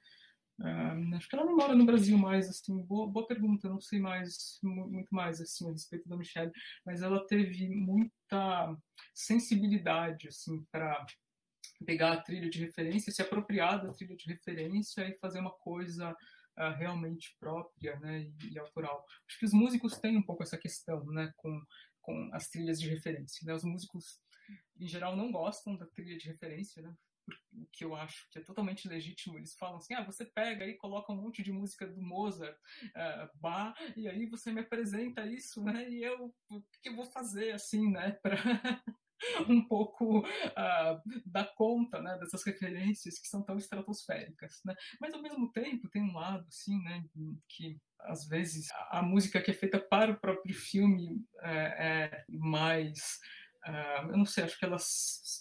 [0.59, 3.99] Uh, acho que ela não mora no Brasil mais, assim, boa, boa pergunta, não sei
[3.99, 6.51] mais, muito mais, assim, a respeito da Michelle,
[6.85, 8.77] mas ela teve muita
[9.13, 11.05] sensibilidade, assim, para
[11.85, 16.11] pegar a trilha de referência, se apropriar da trilha de referência e fazer uma coisa
[16.11, 19.03] uh, realmente própria, né, e, e, autoral.
[19.27, 21.61] Acho que os músicos têm um pouco essa questão, né, com,
[22.01, 24.19] com as trilhas de referência, né, os músicos,
[24.79, 26.95] em geral, não gostam da trilha de referência, né,
[27.71, 29.37] que eu acho que é totalmente legítimo.
[29.37, 33.29] Eles falam assim: ah, você pega e coloca um monte de música do Mozart, uh,
[33.39, 35.89] Bach, e aí você me apresenta isso, né?
[35.89, 38.11] E eu, o que eu vou fazer, assim, né?
[38.23, 38.37] Para
[39.47, 44.75] um pouco uh, dar conta né, dessas referências que são tão estratosféricas, né?
[44.99, 47.03] Mas ao mesmo tempo tem um lado assim, né,
[47.47, 53.19] que às vezes a música que é feita para o próprio filme é, é mais
[53.65, 54.77] Uh, eu não sei, acho que ela,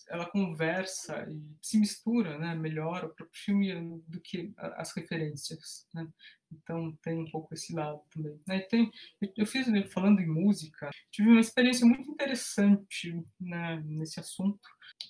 [0.08, 5.88] ela conversa e se mistura né, melhor o próprio filme do que as referências.
[5.92, 6.06] Né?
[6.52, 8.40] Então tem um pouco esse lado também.
[8.46, 8.60] Né?
[8.60, 8.90] Tem,
[9.36, 14.68] eu fiz, né, falando em música, tive uma experiência muito interessante né, nesse assunto,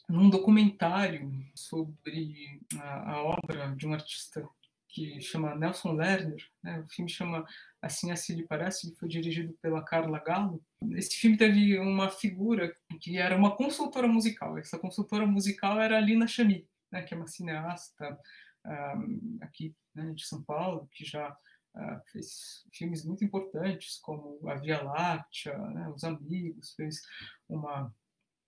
[0.08, 4.48] num documentário sobre a, a obra de um artista
[4.92, 6.80] que chama Nelson Lerner, né?
[6.80, 7.44] o filme chama
[7.80, 10.62] Assim Assim Lhe Parece, ele foi dirigido pela Carla Gallo.
[10.92, 16.00] Esse filme teve uma figura que era uma consultora musical, essa consultora musical era a
[16.00, 17.02] Lina Chami, né?
[17.02, 18.18] que é uma cineasta
[18.66, 24.56] um, aqui né, de São Paulo, que já uh, fez filmes muito importantes, como A
[24.56, 27.00] Via Láctea, né, Os Amigos, fez
[27.48, 27.92] uma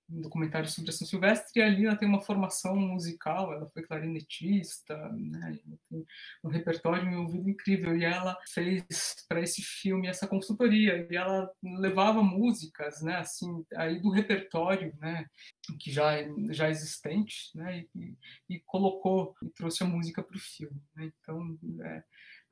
[0.08, 3.82] um documentário sobre a São Silvestre, e a Lina tem uma formação musical, ela foi
[3.82, 6.06] clarinetista, né, tem
[6.42, 8.84] um repertório e um ouvido incrível, e ela fez
[9.28, 15.26] para esse filme essa consultoria, e ela levava músicas, né, assim, aí do repertório, né,
[15.80, 16.12] que já,
[16.50, 18.14] já existente, né, e,
[18.48, 22.04] e colocou, e trouxe a música para o filme, né, então, é,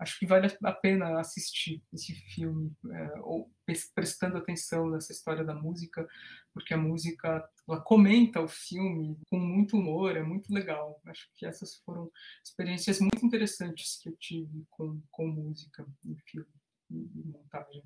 [0.02, 3.50] acho que vale a pena assistir esse filme, é, ou
[3.94, 6.06] prestando atenção nessa história da música,
[6.52, 11.00] porque a música ela comenta o filme com muito humor, é muito legal.
[11.06, 12.10] Acho que essas foram
[12.44, 16.52] experiências muito interessantes que eu tive com, com música em filme
[16.90, 17.82] e montagem.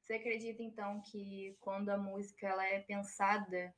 [0.00, 3.72] Você acredita então que quando a música ela é pensada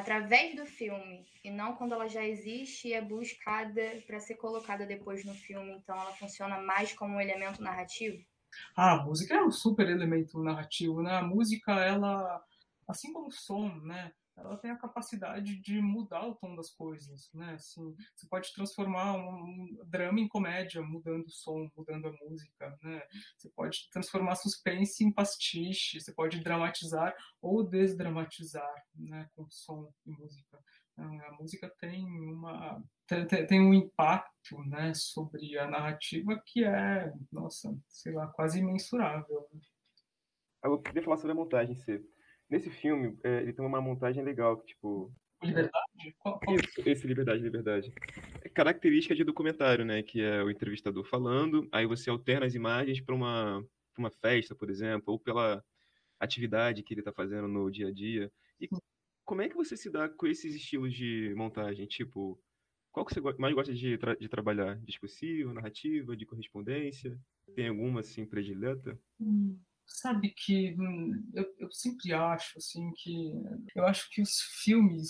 [0.00, 4.86] através do filme e não quando ela já existe e é buscada para ser colocada
[4.86, 5.72] depois no filme.
[5.72, 8.22] Então ela funciona mais como um elemento narrativo?
[8.74, 11.16] Ah, a música é um super elemento narrativo, né?
[11.16, 12.42] A música, ela,
[12.88, 14.12] assim como o som, né?
[14.36, 17.54] Ela tem a capacidade de mudar o tom das coisas, né?
[17.54, 23.02] Assim, você pode transformar um drama em comédia, mudando o som, mudando a música, né?
[23.36, 29.28] Você pode transformar suspense em pastiche, você pode dramatizar ou desdramatizar, né?
[29.34, 30.58] Com som e música.
[30.92, 32.82] Então, a música tem uma
[33.48, 34.92] tem, um impacto, né?
[34.94, 39.48] Sobre a narrativa que é, nossa, sei lá, quase imensurável.
[39.52, 39.60] Né?
[40.64, 42.02] Eu queria falar sobre a montagem, C.
[42.50, 45.12] Nesse filme, é, ele tem uma montagem legal, que, tipo.
[45.42, 46.14] Liberdade?
[46.18, 46.56] Qual, qual...
[46.56, 47.92] Isso, esse Liberdade, Liberdade.
[48.42, 50.02] É característica de documentário, né?
[50.02, 53.64] Que é o entrevistador falando, aí você alterna as imagens para uma,
[53.96, 55.64] uma festa, por exemplo, ou pela
[56.18, 58.30] atividade que ele está fazendo no dia a dia.
[58.60, 58.68] E
[59.24, 61.86] como é que você se dá com esses estilos de montagem?
[61.86, 62.38] Tipo,
[62.90, 64.76] qual que você mais gosta de, tra de trabalhar?
[64.80, 67.16] Discursiva, narrativa, de correspondência?
[67.54, 68.98] Tem alguma, assim, predileta?
[69.20, 69.56] Hum.
[69.90, 73.32] Sabe que hum, eu, eu sempre acho assim que
[73.74, 75.08] eu acho que os filmes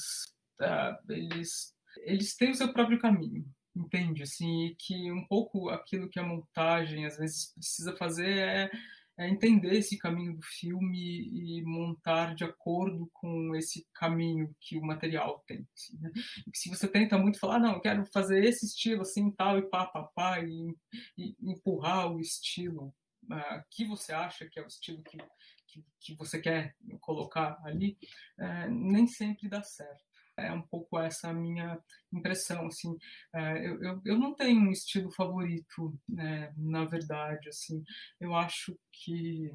[0.57, 3.45] tá, eles eles têm o seu próprio caminho,
[3.77, 4.23] entende?
[4.23, 8.71] Assim, e que um pouco aquilo que a montagem às vezes precisa fazer é,
[9.19, 14.83] é entender esse caminho do filme e montar de acordo com esse caminho que o
[14.83, 15.66] material tem.
[15.77, 16.11] Assim, né?
[16.55, 19.87] se você tenta muito falar, não, eu quero fazer esse estilo assim, tal e pá,
[19.87, 20.75] pá, pá e,
[21.19, 22.95] e empurrar o estilo
[23.31, 25.19] uh, que você acha que é o estilo que,
[25.66, 27.97] que, que você quer colocar ali,
[28.38, 30.11] uh, nem sempre dá certo.
[30.37, 31.79] É um pouco essa a minha
[32.11, 32.97] impressão, assim,
[33.35, 37.85] é, eu, eu, eu não tenho um estilo favorito, né, na verdade, assim,
[38.19, 39.53] eu acho que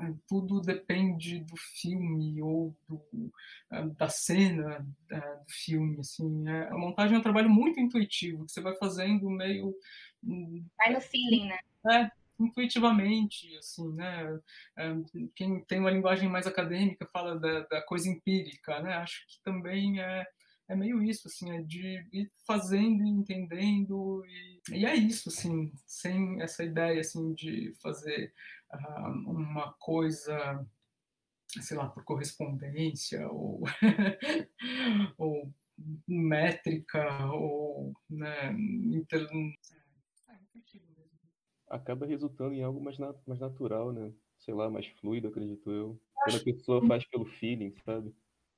[0.00, 3.32] é, tudo depende do filme ou do,
[3.96, 8.74] da cena do filme, assim, a montagem é um trabalho muito intuitivo, que você vai
[8.76, 9.76] fazendo meio...
[10.24, 11.58] Hum, vai no feeling, né?
[11.92, 14.40] É, intuitivamente, assim, né?
[14.76, 14.94] É,
[15.34, 18.94] quem tem uma linguagem mais acadêmica fala da, da coisa empírica, né?
[18.94, 20.26] Acho que também é,
[20.68, 24.24] é meio isso, assim, é de ir fazendo e entendendo
[24.70, 28.32] e, é isso, assim, sem essa ideia, assim, de fazer
[28.72, 30.64] uh, uma coisa,
[31.60, 33.62] sei lá, por correspondência ou,
[35.16, 35.52] ou
[36.06, 38.52] métrica ou, né,
[41.70, 44.12] acaba resultando em algo mais, na, mais natural, né?
[44.38, 46.00] Sei lá, mais fluido, acredito eu.
[46.14, 48.14] Quando a pessoa faz pelo feeling, sabe?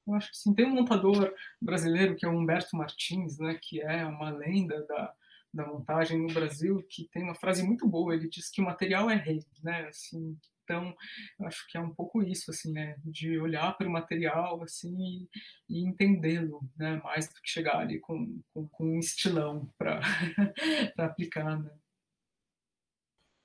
[0.06, 0.54] Eu acho que sim.
[0.54, 3.58] Tem um montador brasileiro que é o Humberto Martins, né?
[3.60, 5.14] Que é uma lenda da,
[5.52, 8.14] da montagem no Brasil, que tem uma frase muito boa.
[8.14, 9.88] Ele diz que o material é rei, né?
[9.88, 10.36] Assim,
[10.70, 10.94] então,
[11.38, 12.96] eu acho que é um pouco isso, assim, né?
[13.04, 15.28] De olhar para o material, assim,
[15.68, 17.00] e, entendê-lo, né?
[17.02, 20.00] Mais do que chegar ali com, com, com um estilão para
[20.96, 21.70] aplicar, né?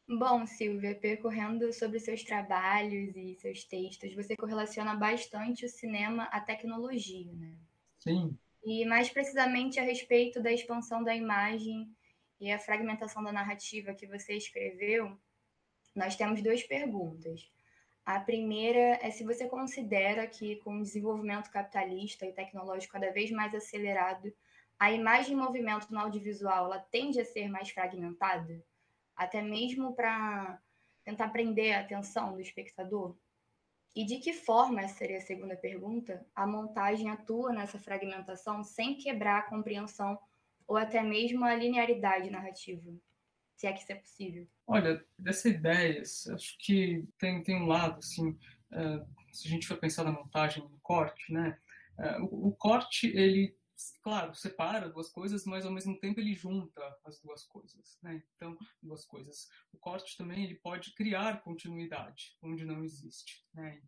[0.08, 6.40] Bom, Silvia, percorrendo sobre seus trabalhos e seus textos, você correlaciona bastante o cinema à
[6.40, 7.58] tecnologia, né?
[7.98, 8.38] Sim.
[8.64, 11.90] E mais precisamente a respeito da expansão da imagem
[12.40, 15.18] e a fragmentação da narrativa que você escreveu,
[15.96, 17.52] nós temos duas perguntas.
[18.06, 23.32] A primeira é se você considera que, com o desenvolvimento capitalista e tecnológico cada vez
[23.32, 24.32] mais acelerado,
[24.78, 28.64] a imagem em movimento no audiovisual ela tende a ser mais fragmentada?
[29.16, 30.60] Até mesmo para
[31.04, 33.18] tentar prender a atenção do espectador?
[33.96, 38.98] E de que forma, essa seria a segunda pergunta, a montagem atua nessa fragmentação sem
[38.98, 40.20] quebrar a compreensão
[40.68, 42.94] ou até mesmo a linearidade narrativa?
[43.56, 44.48] Se é que isso é possível.
[44.68, 49.78] Olha, dessa ideia, acho que tem, tem um lado, assim, uh, se a gente for
[49.78, 51.58] pensar na montagem, no corte, né?
[51.98, 53.56] Uh, o, o corte, ele
[54.02, 58.24] claro, separa duas coisas, mas ao mesmo tempo ele junta as duas coisas, né?
[58.36, 59.48] Então, duas coisas.
[59.74, 63.82] O corte também ele pode criar continuidade onde não existe, né?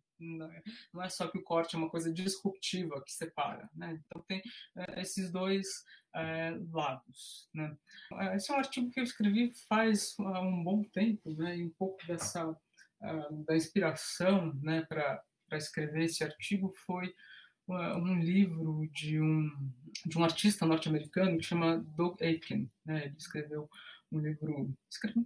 [0.92, 4.00] Não é só que o corte é uma coisa disruptiva que separa, né?
[4.04, 4.42] Então tem
[4.76, 5.66] é, esses dois
[6.14, 7.76] é, lados, né?
[8.34, 11.56] Esse é um artigo que eu escrevi faz um bom tempo, né?
[11.56, 12.56] E um pouco dessa
[13.02, 15.22] uh, da inspiração, né, para
[15.52, 17.14] escrever esse artigo foi
[17.68, 19.50] um livro de um,
[20.06, 22.70] de um artista norte-americano que chama Doug Aiken.
[22.84, 23.06] Né?
[23.06, 23.68] Ele escreveu
[24.10, 24.74] um livro,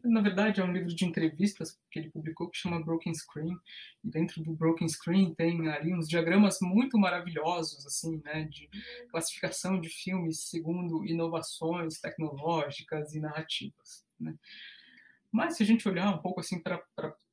[0.02, 3.57] na verdade é um livro de entrevistas que ele publicou que chama Broken Screen.
[4.02, 8.68] E dentro do Broken Screen tem ali uns diagramas muito maravilhosos, assim, né, de
[9.11, 14.05] classificação de filmes segundo inovações tecnológicas e narrativas.
[14.18, 14.35] Né?
[15.31, 16.83] Mas se a gente olhar um pouco assim para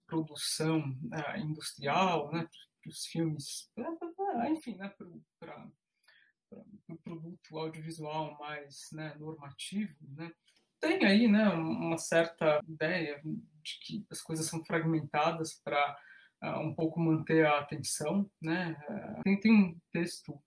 [0.06, 2.48] produção uh, industrial, né,
[2.88, 3.70] os filmes,
[4.50, 5.22] enfim, né, para o
[6.88, 10.32] pro produto audiovisual mais né, normativo, né,
[10.80, 15.98] tem aí né, uma certa ideia de que as coisas são fragmentadas para
[16.44, 18.30] uh, um pouco manter a atenção.
[18.42, 18.78] Né?
[18.90, 20.42] Uh, tem, tem um texto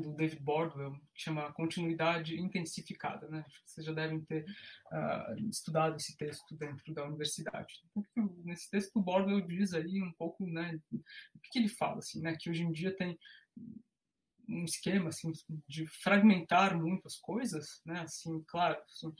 [0.00, 3.28] do David Bordwell, que chama Continuidade Intensificada.
[3.28, 3.44] Né?
[3.46, 4.44] Acho que vocês já devem ter
[4.92, 7.82] uh, estudado esse texto dentro da universidade.
[8.44, 12.36] Nesse texto, o Bordwell diz aí um pouco né, o que, ele fala, assim, né,
[12.38, 13.18] que hoje em dia tem
[14.48, 15.32] um esquema assim
[15.66, 18.00] de fragmentar muitas coisas, né?
[18.02, 19.12] Assim, claro, assim,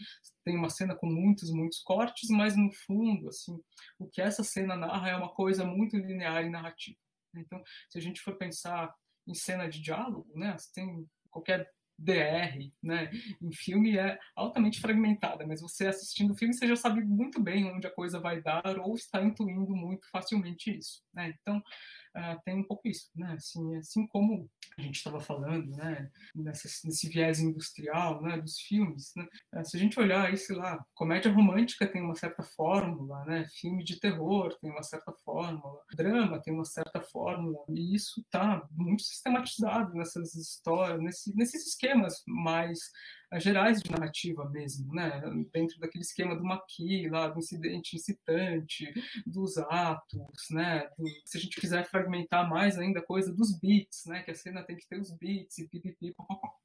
[0.44, 3.58] tem uma cena com muitos, muitos cortes, mas no fundo, assim,
[3.98, 6.96] o que essa cena narra é uma coisa muito linear e narrativa.
[7.34, 8.94] Então, se a gente for pensar
[9.26, 10.56] em cena de diálogo, né?
[10.56, 13.10] Você tem qualquer DR, né?
[13.40, 17.70] Em filme é altamente fragmentada, mas você assistindo o filme você já sabe muito bem
[17.70, 21.34] onde a coisa vai dar ou está intuindo muito facilmente isso, né?
[21.40, 21.62] Então
[22.16, 23.34] uh, tem um pouco isso, né?
[23.34, 26.10] Assim, assim como a gente estava falando, né?
[26.34, 28.38] Nesse, viés industrial, né?
[28.38, 29.26] Dos filmes, né?
[29.54, 33.46] Uh, se a gente olhar aí, sei lá, comédia romântica tem uma certa fórmula, né?
[33.60, 38.66] Filme de terror tem uma certa fórmula, drama tem uma certa fórmula, e isso está
[38.72, 42.78] muito sistematizado nessas histórias, nesse, nesses esquemas mais
[43.34, 45.20] gerais de narrativa mesmo, né?
[45.52, 48.92] Dentro daquele esquema do Maqui, lá do incidente incitante,
[49.26, 50.88] dos atos, né?
[50.98, 54.22] Do, se a gente quiser fragmentar mais ainda a coisa dos beats, né?
[54.22, 56.14] Que a cena tem que ter os beats e pipipi,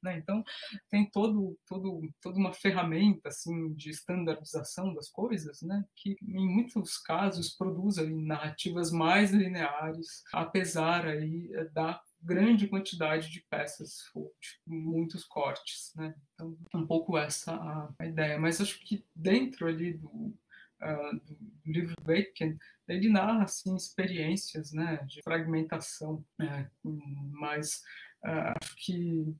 [0.02, 0.18] né?
[0.18, 0.42] Então
[0.88, 5.84] tem todo, todo, toda uma ferramenta assim de estandarização das coisas, né?
[5.96, 13.40] Que em muitos casos produz ali, narrativas mais lineares, apesar aí da grande quantidade de
[13.50, 14.32] peças, tipo,
[14.66, 16.14] muitos cortes, né?
[16.34, 18.38] Então, um pouco essa a, a ideia.
[18.38, 21.20] Mas acho que dentro ali do, uh,
[21.64, 22.56] do livro Bacon,
[22.88, 26.70] ele narra assim experiências, né, de fragmentação, né?
[26.84, 27.82] mas
[28.24, 29.34] uh, acho que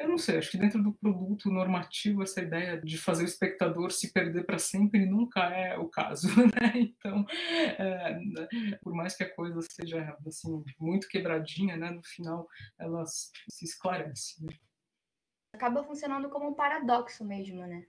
[0.00, 3.92] eu não sei, acho que dentro do produto normativo, essa ideia de fazer o espectador
[3.92, 6.72] se perder para sempre nunca é o caso, né?
[6.74, 7.24] Então,
[7.78, 8.18] é,
[8.82, 11.90] por mais que a coisa seja assim, muito quebradinha, né?
[11.90, 12.48] no final
[12.78, 14.44] ela se esclarece.
[14.44, 14.54] Né?
[15.52, 17.86] Acaba funcionando como um paradoxo mesmo, né?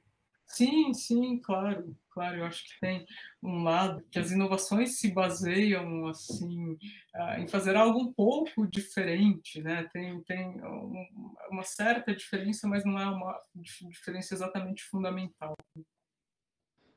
[0.53, 2.37] Sim, sim, claro, claro.
[2.37, 3.05] Eu acho que tem
[3.41, 6.73] um lado que as inovações se baseiam assim
[7.15, 9.87] uh, em fazer algo um pouco diferente, né?
[9.93, 11.07] Tem tem um,
[11.49, 15.55] uma certa diferença, mas não é uma diferença exatamente fundamental.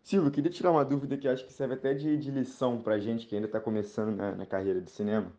[0.03, 3.01] Silvio, queria tirar uma dúvida que acho que serve até de, de lição para a
[3.01, 5.33] gente que ainda está começando na, na, carreira de cinema.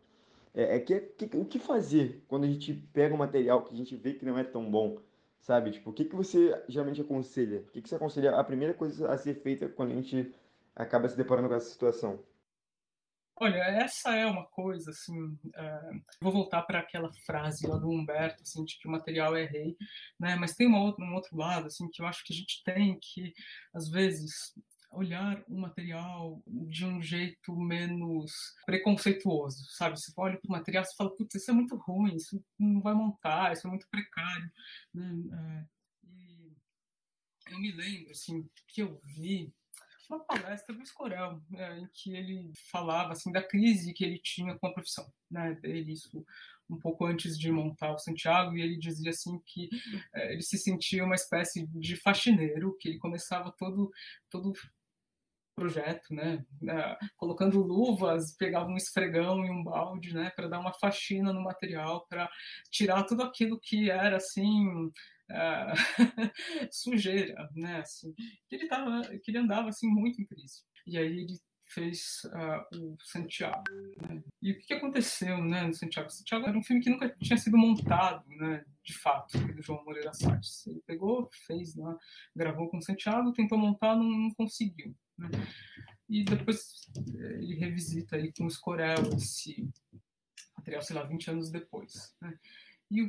[0.52, 3.76] É, é que, que, o que fazer quando a gente pega um material que a
[3.76, 4.98] gente vê que não é tão bom?
[5.46, 5.70] Sabe?
[5.70, 7.60] Tipo, o que, que você geralmente aconselha?
[7.60, 10.34] O que, que você aconselha a primeira coisa a ser feita quando a gente
[10.74, 12.20] acaba se deparando com essa situação?
[13.36, 18.42] Olha, essa é uma coisa, assim, uh, vou voltar para aquela frase lá do Humberto,
[18.42, 19.76] assim, de que o material é rei,
[20.18, 20.34] né?
[20.34, 22.98] Mas tem uma outra, um outro lado, assim, que eu acho que a gente tem
[22.98, 23.32] que,
[23.72, 24.52] às vezes,
[24.90, 28.32] olhar o material de um jeito menos
[28.64, 29.98] preconceituoso, sabe?
[29.98, 32.94] Você olha para o material e fala, putz, isso é muito ruim, isso não vai
[32.94, 34.50] montar, isso é muito precário,
[34.94, 35.14] né?
[35.32, 35.64] É,
[36.08, 36.56] e
[37.50, 39.52] eu me lembro, assim, que eu vi
[40.08, 44.56] uma palestra do Escorel, é, em que ele falava, assim, da crise que ele tinha
[44.56, 45.54] com a profissão, né?
[45.54, 46.24] Dele, isso
[46.68, 49.68] um pouco antes de montar o Santiago, e ele dizia assim que
[50.12, 53.90] é, ele se sentia uma espécie de faxineiro, que ele começava todo,
[54.28, 54.52] todo
[55.56, 56.44] projeto, né?
[56.62, 60.30] Uh, colocando luvas, pegava um esfregão e um balde, né?
[60.36, 62.30] Para dar uma faxina no material, para
[62.70, 65.72] tirar tudo aquilo que era assim uh,
[66.70, 67.80] sujeira, né?
[67.80, 68.14] Assim,
[68.48, 70.62] que ele tava, que ele andava assim muito em crise.
[70.86, 73.64] E aí ele fez uh, o Santiago.
[74.08, 74.22] Né?
[74.40, 76.10] E o que, aconteceu né, no Santiago?
[76.10, 80.12] Santiago era um filme que nunca tinha sido montado, né, de fato, do João Moreira
[80.12, 80.66] Salles.
[80.66, 81.96] Ele pegou, fez, né,
[82.36, 84.94] gravou com o Santiago, tentou montar, não, não conseguiu.
[85.18, 85.28] Né?
[86.08, 89.68] E depois eh, ele revisita aí com o Scorel esse
[90.56, 92.14] material, sei lá, 20 anos depois.
[92.20, 92.38] Né?
[92.88, 93.00] E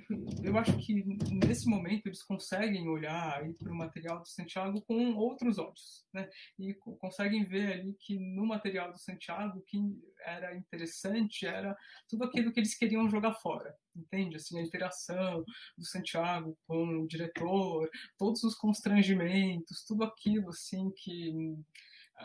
[0.43, 1.03] eu acho que
[1.45, 6.27] nesse momento eles conseguem olhar para o material do Santiago com outros olhos, né?
[6.57, 9.77] E conseguem ver ali que no material do Santiago o que
[10.19, 11.77] era interessante era
[12.09, 14.37] tudo aquilo que eles queriam jogar fora, entende?
[14.37, 15.45] Assim, a interação
[15.77, 17.87] do Santiago com o diretor,
[18.17, 21.55] todos os constrangimentos, tudo aquilo assim que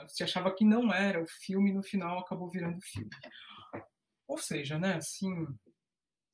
[0.08, 3.10] se achava que não era o filme no final acabou virando filme.
[4.26, 5.46] Ou seja, né, assim,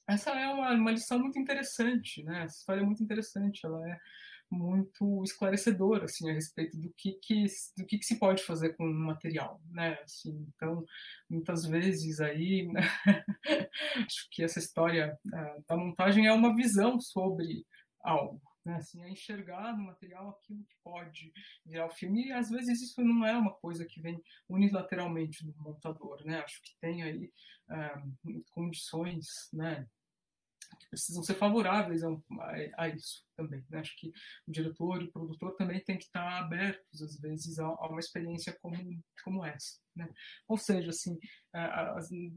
[0.08, 2.44] essa é uma, uma lição muito interessante, né?
[2.44, 3.98] Essa história é muito interessante, ela é
[4.50, 7.44] muito esclarecedora assim a respeito do que que
[7.76, 9.98] do que, que se pode fazer com o material, né?
[10.02, 10.84] Assim, então,
[11.28, 12.80] muitas vezes aí né?
[14.06, 15.18] acho que essa história
[15.68, 17.66] da montagem é uma visão sobre
[18.02, 18.76] algo, né?
[18.76, 21.32] Assim, é enxergar no material aquilo que pode
[21.64, 22.26] virar o filme.
[22.26, 26.40] E às vezes isso não é uma coisa que vem unilateralmente do montador, né?
[26.40, 27.32] Acho que tem aí
[27.70, 29.86] uh, condições, né?
[30.78, 33.64] que precisam ser favoráveis a, a, a isso também.
[33.70, 33.78] Né?
[33.78, 34.08] Acho que
[34.46, 38.00] o diretor e o produtor também têm que estar abertos, às vezes, a, a uma
[38.00, 38.76] experiência como,
[39.24, 39.80] como essa.
[39.96, 40.06] Né?
[40.46, 41.18] Ou seja, assim,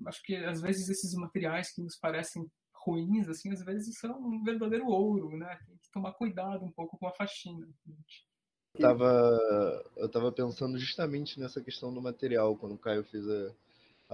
[0.08, 2.50] acho que às vezes esses materiais que nos parecem
[2.84, 5.60] ruins, assim, às vezes são um verdadeiro ouro, né?
[5.68, 7.68] Tem que tomar cuidado um pouco com a faxina.
[7.86, 8.26] Gente.
[8.74, 13.52] Eu tava, eu tava pensando justamente nessa questão do material, quando o Caio fez a,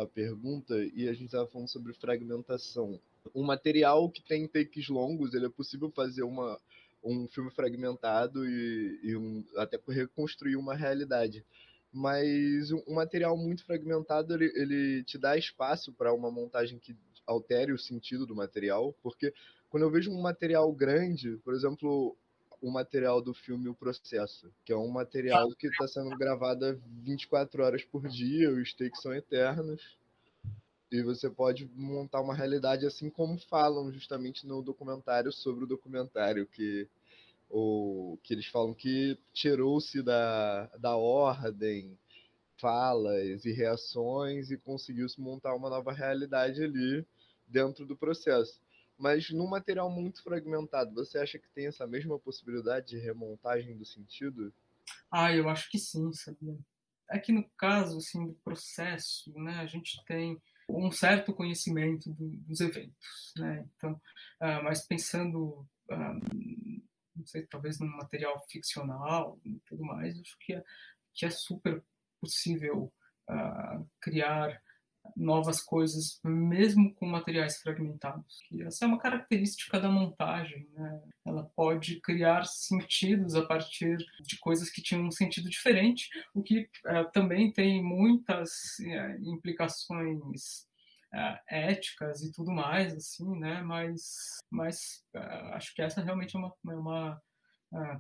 [0.02, 3.00] a pergunta, e a gente estava falando sobre fragmentação.
[3.36, 6.60] Um material que tem takes longos, ele é possível fazer uma,
[7.04, 11.46] um filme fragmentado e, e um, até reconstruir uma realidade.
[11.94, 16.96] Mas um material muito fragmentado, ele, ele te dá espaço para uma montagem que
[17.28, 19.34] altere o sentido do material, porque
[19.70, 22.18] quando eu vejo um material grande, por exemplo,
[22.62, 27.64] o material do filme O Processo, que é um material que está sendo gravado 24
[27.64, 29.98] horas por dia, os takes são eternos.
[30.90, 36.48] E você pode montar uma realidade assim como falam justamente no documentário sobre o documentário,
[36.48, 36.88] que,
[37.50, 41.98] o, que eles falam que tirou-se da, da ordem
[42.58, 47.06] falas e reações e conseguiu-se montar uma nova realidade ali
[47.48, 48.62] dentro do processo.
[48.98, 53.86] Mas num material muito fragmentado, você acha que tem essa mesma possibilidade de remontagem do
[53.86, 54.52] sentido?
[55.12, 56.58] Ah, eu acho que sim, sabia?
[57.10, 62.30] É que no caso assim, do processo, né, a gente tem um certo conhecimento do,
[62.38, 63.66] dos eventos, né?
[63.76, 63.94] Então,
[64.42, 66.78] uh, mas pensando, uh,
[67.16, 70.64] não sei, talvez num material ficcional e tudo mais, acho que é,
[71.14, 71.82] que é super
[72.20, 72.92] possível
[73.30, 74.62] uh, criar
[75.16, 78.40] novas coisas, mesmo com materiais fragmentados.
[78.52, 80.68] E essa é uma característica da montagem.
[80.74, 81.02] Né?
[81.26, 86.70] Ela pode criar sentidos a partir de coisas que tinham um sentido diferente, o que
[86.86, 90.66] uh, também tem muitas uh, implicações
[91.14, 93.62] uh, éticas e tudo mais, assim, né?
[93.62, 95.04] Mas, mas
[95.54, 97.22] acho que essa realmente é uma, é uma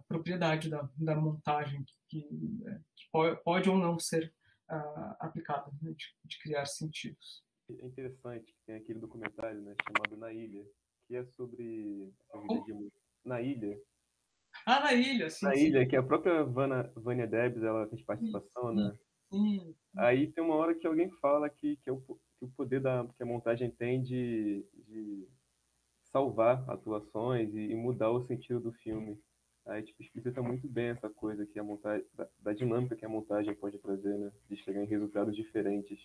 [0.08, 4.34] propriedade da, da montagem que, que pode, pode ou não ser
[4.70, 7.44] uh, aplicada, né, de, de, criar sentidos.
[7.70, 10.66] É interessante que tem aquele documentário né, chamado Na Ilha,
[11.08, 12.92] que é sobre a vida de...
[13.26, 13.78] Na Ilha.
[14.66, 15.46] Ah, Na Ilha, sim.
[15.46, 15.66] Na sim.
[15.66, 19.00] Ilha, que a própria Vana, Vânia Debs, ela fez participação, sim, né?
[19.32, 19.76] Sim.
[19.98, 23.06] Aí tem uma hora que alguém fala que, que, é o, que o poder da,
[23.16, 25.28] que a montagem tem de, de
[26.04, 29.20] salvar atuações e, e mudar o sentido do filme.
[29.68, 33.10] Aí, tipo, explicita muito bem essa coisa que a montagem, da, da, dinâmica que a
[33.10, 34.32] montagem pode trazer, né?
[34.50, 36.00] De chegar em resultados diferentes.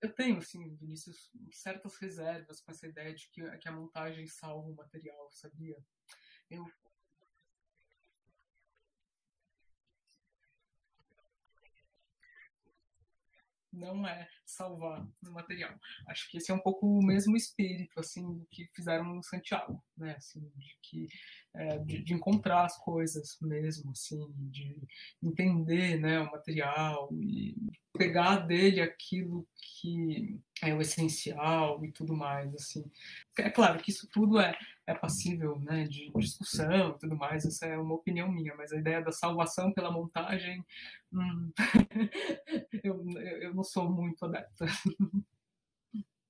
[0.00, 4.68] Eu tenho, assim, Vinícius, certas reservas com essa ideia de que, que a montagem salva
[4.68, 5.76] o material, sabia?
[6.50, 6.66] Eu
[13.78, 15.78] não é salvar o material.
[16.08, 20.16] Acho que esse é um pouco o mesmo espírito assim que fizeram no Santiago, né?
[20.16, 21.08] Assim, de que
[21.54, 24.76] é, de, de, encontrar as coisas mesmo, assim, de
[25.22, 27.56] entender, né, o material e
[27.96, 32.84] pegar dele aquilo que é o essencial e tudo mais, assim.
[33.38, 37.66] É claro que isso tudo é, é passível, né, de discussão e tudo mais, essa
[37.66, 40.64] é uma opinião minha, mas a ideia da salvação pela montagem,
[41.12, 41.52] hum,
[42.84, 43.04] eu,
[43.40, 44.66] eu não sou muito adepta.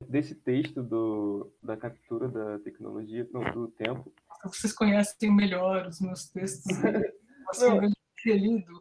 [0.09, 4.13] Desse texto do, da captura da tecnologia, não, do tempo.
[4.45, 6.67] Vocês conhecem melhor os meus textos,
[7.51, 8.81] assim, lido.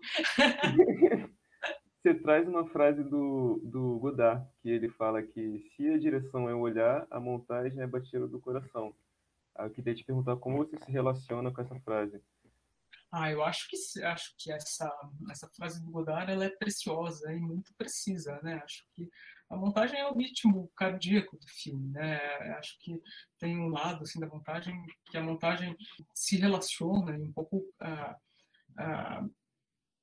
[2.02, 6.54] Você traz uma frase do, do Godard, que ele fala que se a direção é
[6.54, 8.96] o olhar, a montagem é a batida do coração.
[9.58, 12.22] Eu queria te perguntar como você se relaciona com essa frase.
[13.12, 14.94] Ah, eu acho que acho que essa
[15.32, 18.62] essa frase do Godard ela é preciosa e muito precisa, né?
[18.64, 19.10] Acho que
[19.50, 22.18] a montagem é o ritmo cardíaco do filme, né?
[22.58, 23.02] Acho que
[23.40, 24.76] tem um lado assim da montagem
[25.06, 25.76] que a montagem
[26.14, 28.18] se relaciona e um pouco ah,
[28.78, 29.26] ah,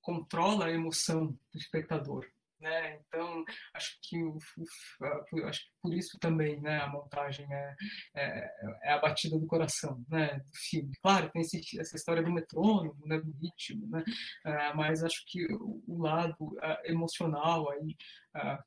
[0.01, 2.27] controla a emoção do espectador,
[2.59, 3.01] né?
[3.07, 7.75] Então acho que o, o, acho que por isso também, né, a montagem é,
[8.15, 8.51] é,
[8.85, 10.93] é, a batida do coração, né, do filme.
[11.03, 14.03] Claro, tem esse, essa história do metrônomo, né, do ritmo, né,
[14.47, 17.97] uh, mas acho que o, o lado uh, emocional aí
[18.37, 18.63] uh,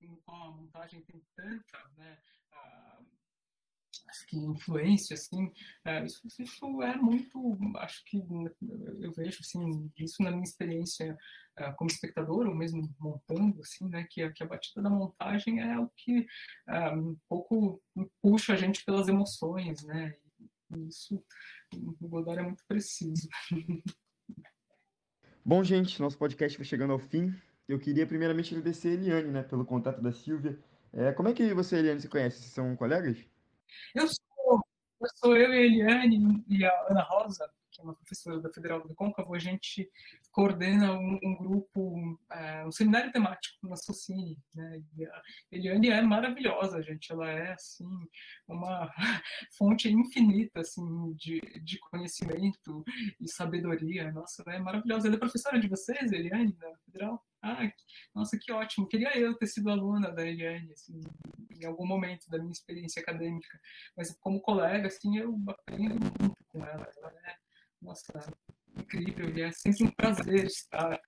[0.00, 2.18] que com a montagem tem tanta, né,
[4.08, 5.52] acho que influência, assim,
[5.84, 8.16] é, isso, isso, é muito, acho que
[8.98, 11.16] eu vejo, assim, isso na minha experiência
[11.56, 15.78] é, como espectador, ou mesmo montando, assim, né, que, que a batida da montagem é
[15.78, 16.26] o que
[16.96, 17.80] um pouco
[18.20, 20.16] puxa a gente pelas emoções, né,
[20.74, 21.22] e isso
[21.72, 23.28] o Godard é muito preciso.
[25.44, 27.34] Bom, gente, nosso podcast vai chegando ao fim.
[27.70, 30.58] Eu queria primeiramente agradecer a Eliane, né, pelo contato da Silvia.
[30.92, 32.42] É, como é que você e a Eliane se conhecem?
[32.42, 33.16] São colegas?
[33.94, 34.60] Eu sou,
[35.00, 37.48] eu sou eu e a Eliane e a Ana Rosa,
[37.80, 39.90] é uma professora da Federal do Côncavo, a gente
[40.30, 44.82] coordena um, um grupo, é, um seminário temático na Socini, né?
[44.96, 47.10] E a Eliane é maravilhosa, gente.
[47.10, 47.88] Ela é assim
[48.46, 48.92] uma
[49.56, 52.84] fonte infinita assim de, de conhecimento
[53.20, 54.12] e sabedoria.
[54.12, 55.08] Nossa, ela é maravilhosa.
[55.08, 57.24] Ela é professora de vocês, Eliane, da Federal?
[57.42, 57.72] Ah,
[58.14, 58.86] nossa, que ótimo.
[58.86, 61.00] Queria eu ter sido aluna da Eliane, assim,
[61.50, 63.58] em algum momento da minha experiência acadêmica.
[63.96, 66.86] Mas como colega, assim, eu aprendo muito com ela.
[66.98, 67.36] Ela é,
[67.80, 68.12] nossa,
[68.76, 69.28] incrível.
[69.36, 71.00] E é sempre um prazer estar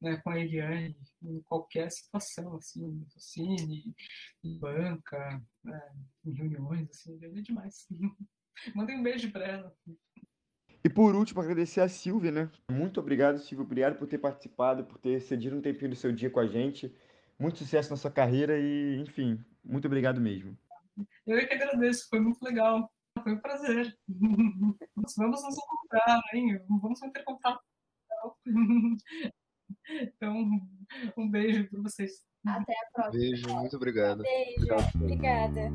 [0.00, 3.94] né, com a Eliane em qualquer situação, assim, no cine,
[4.42, 5.80] em banca, né,
[6.24, 7.86] em reuniões, assim, é demais.
[8.74, 9.76] Mandei um beijo para ela.
[10.82, 12.50] E por último, agradecer a Silvia, né?
[12.70, 13.64] Muito obrigado, Silvia.
[13.64, 16.94] Obrigado por ter participado, por ter cedido um tempinho do seu dia com a gente.
[17.38, 20.56] Muito sucesso na sua carreira e, enfim, Muito obrigado mesmo.
[21.26, 22.90] Eu é que agradeço, foi muito legal.
[23.22, 23.96] Foi um prazer.
[25.16, 26.60] Vamos nos encontrar, hein?
[26.68, 27.60] Vamos manter contato.
[29.88, 30.34] Então,
[31.16, 32.10] um beijo para vocês.
[32.44, 33.20] Até a próxima.
[33.20, 34.22] Beijo, muito obrigado.
[34.22, 34.66] Beijo,
[34.96, 35.70] obrigada.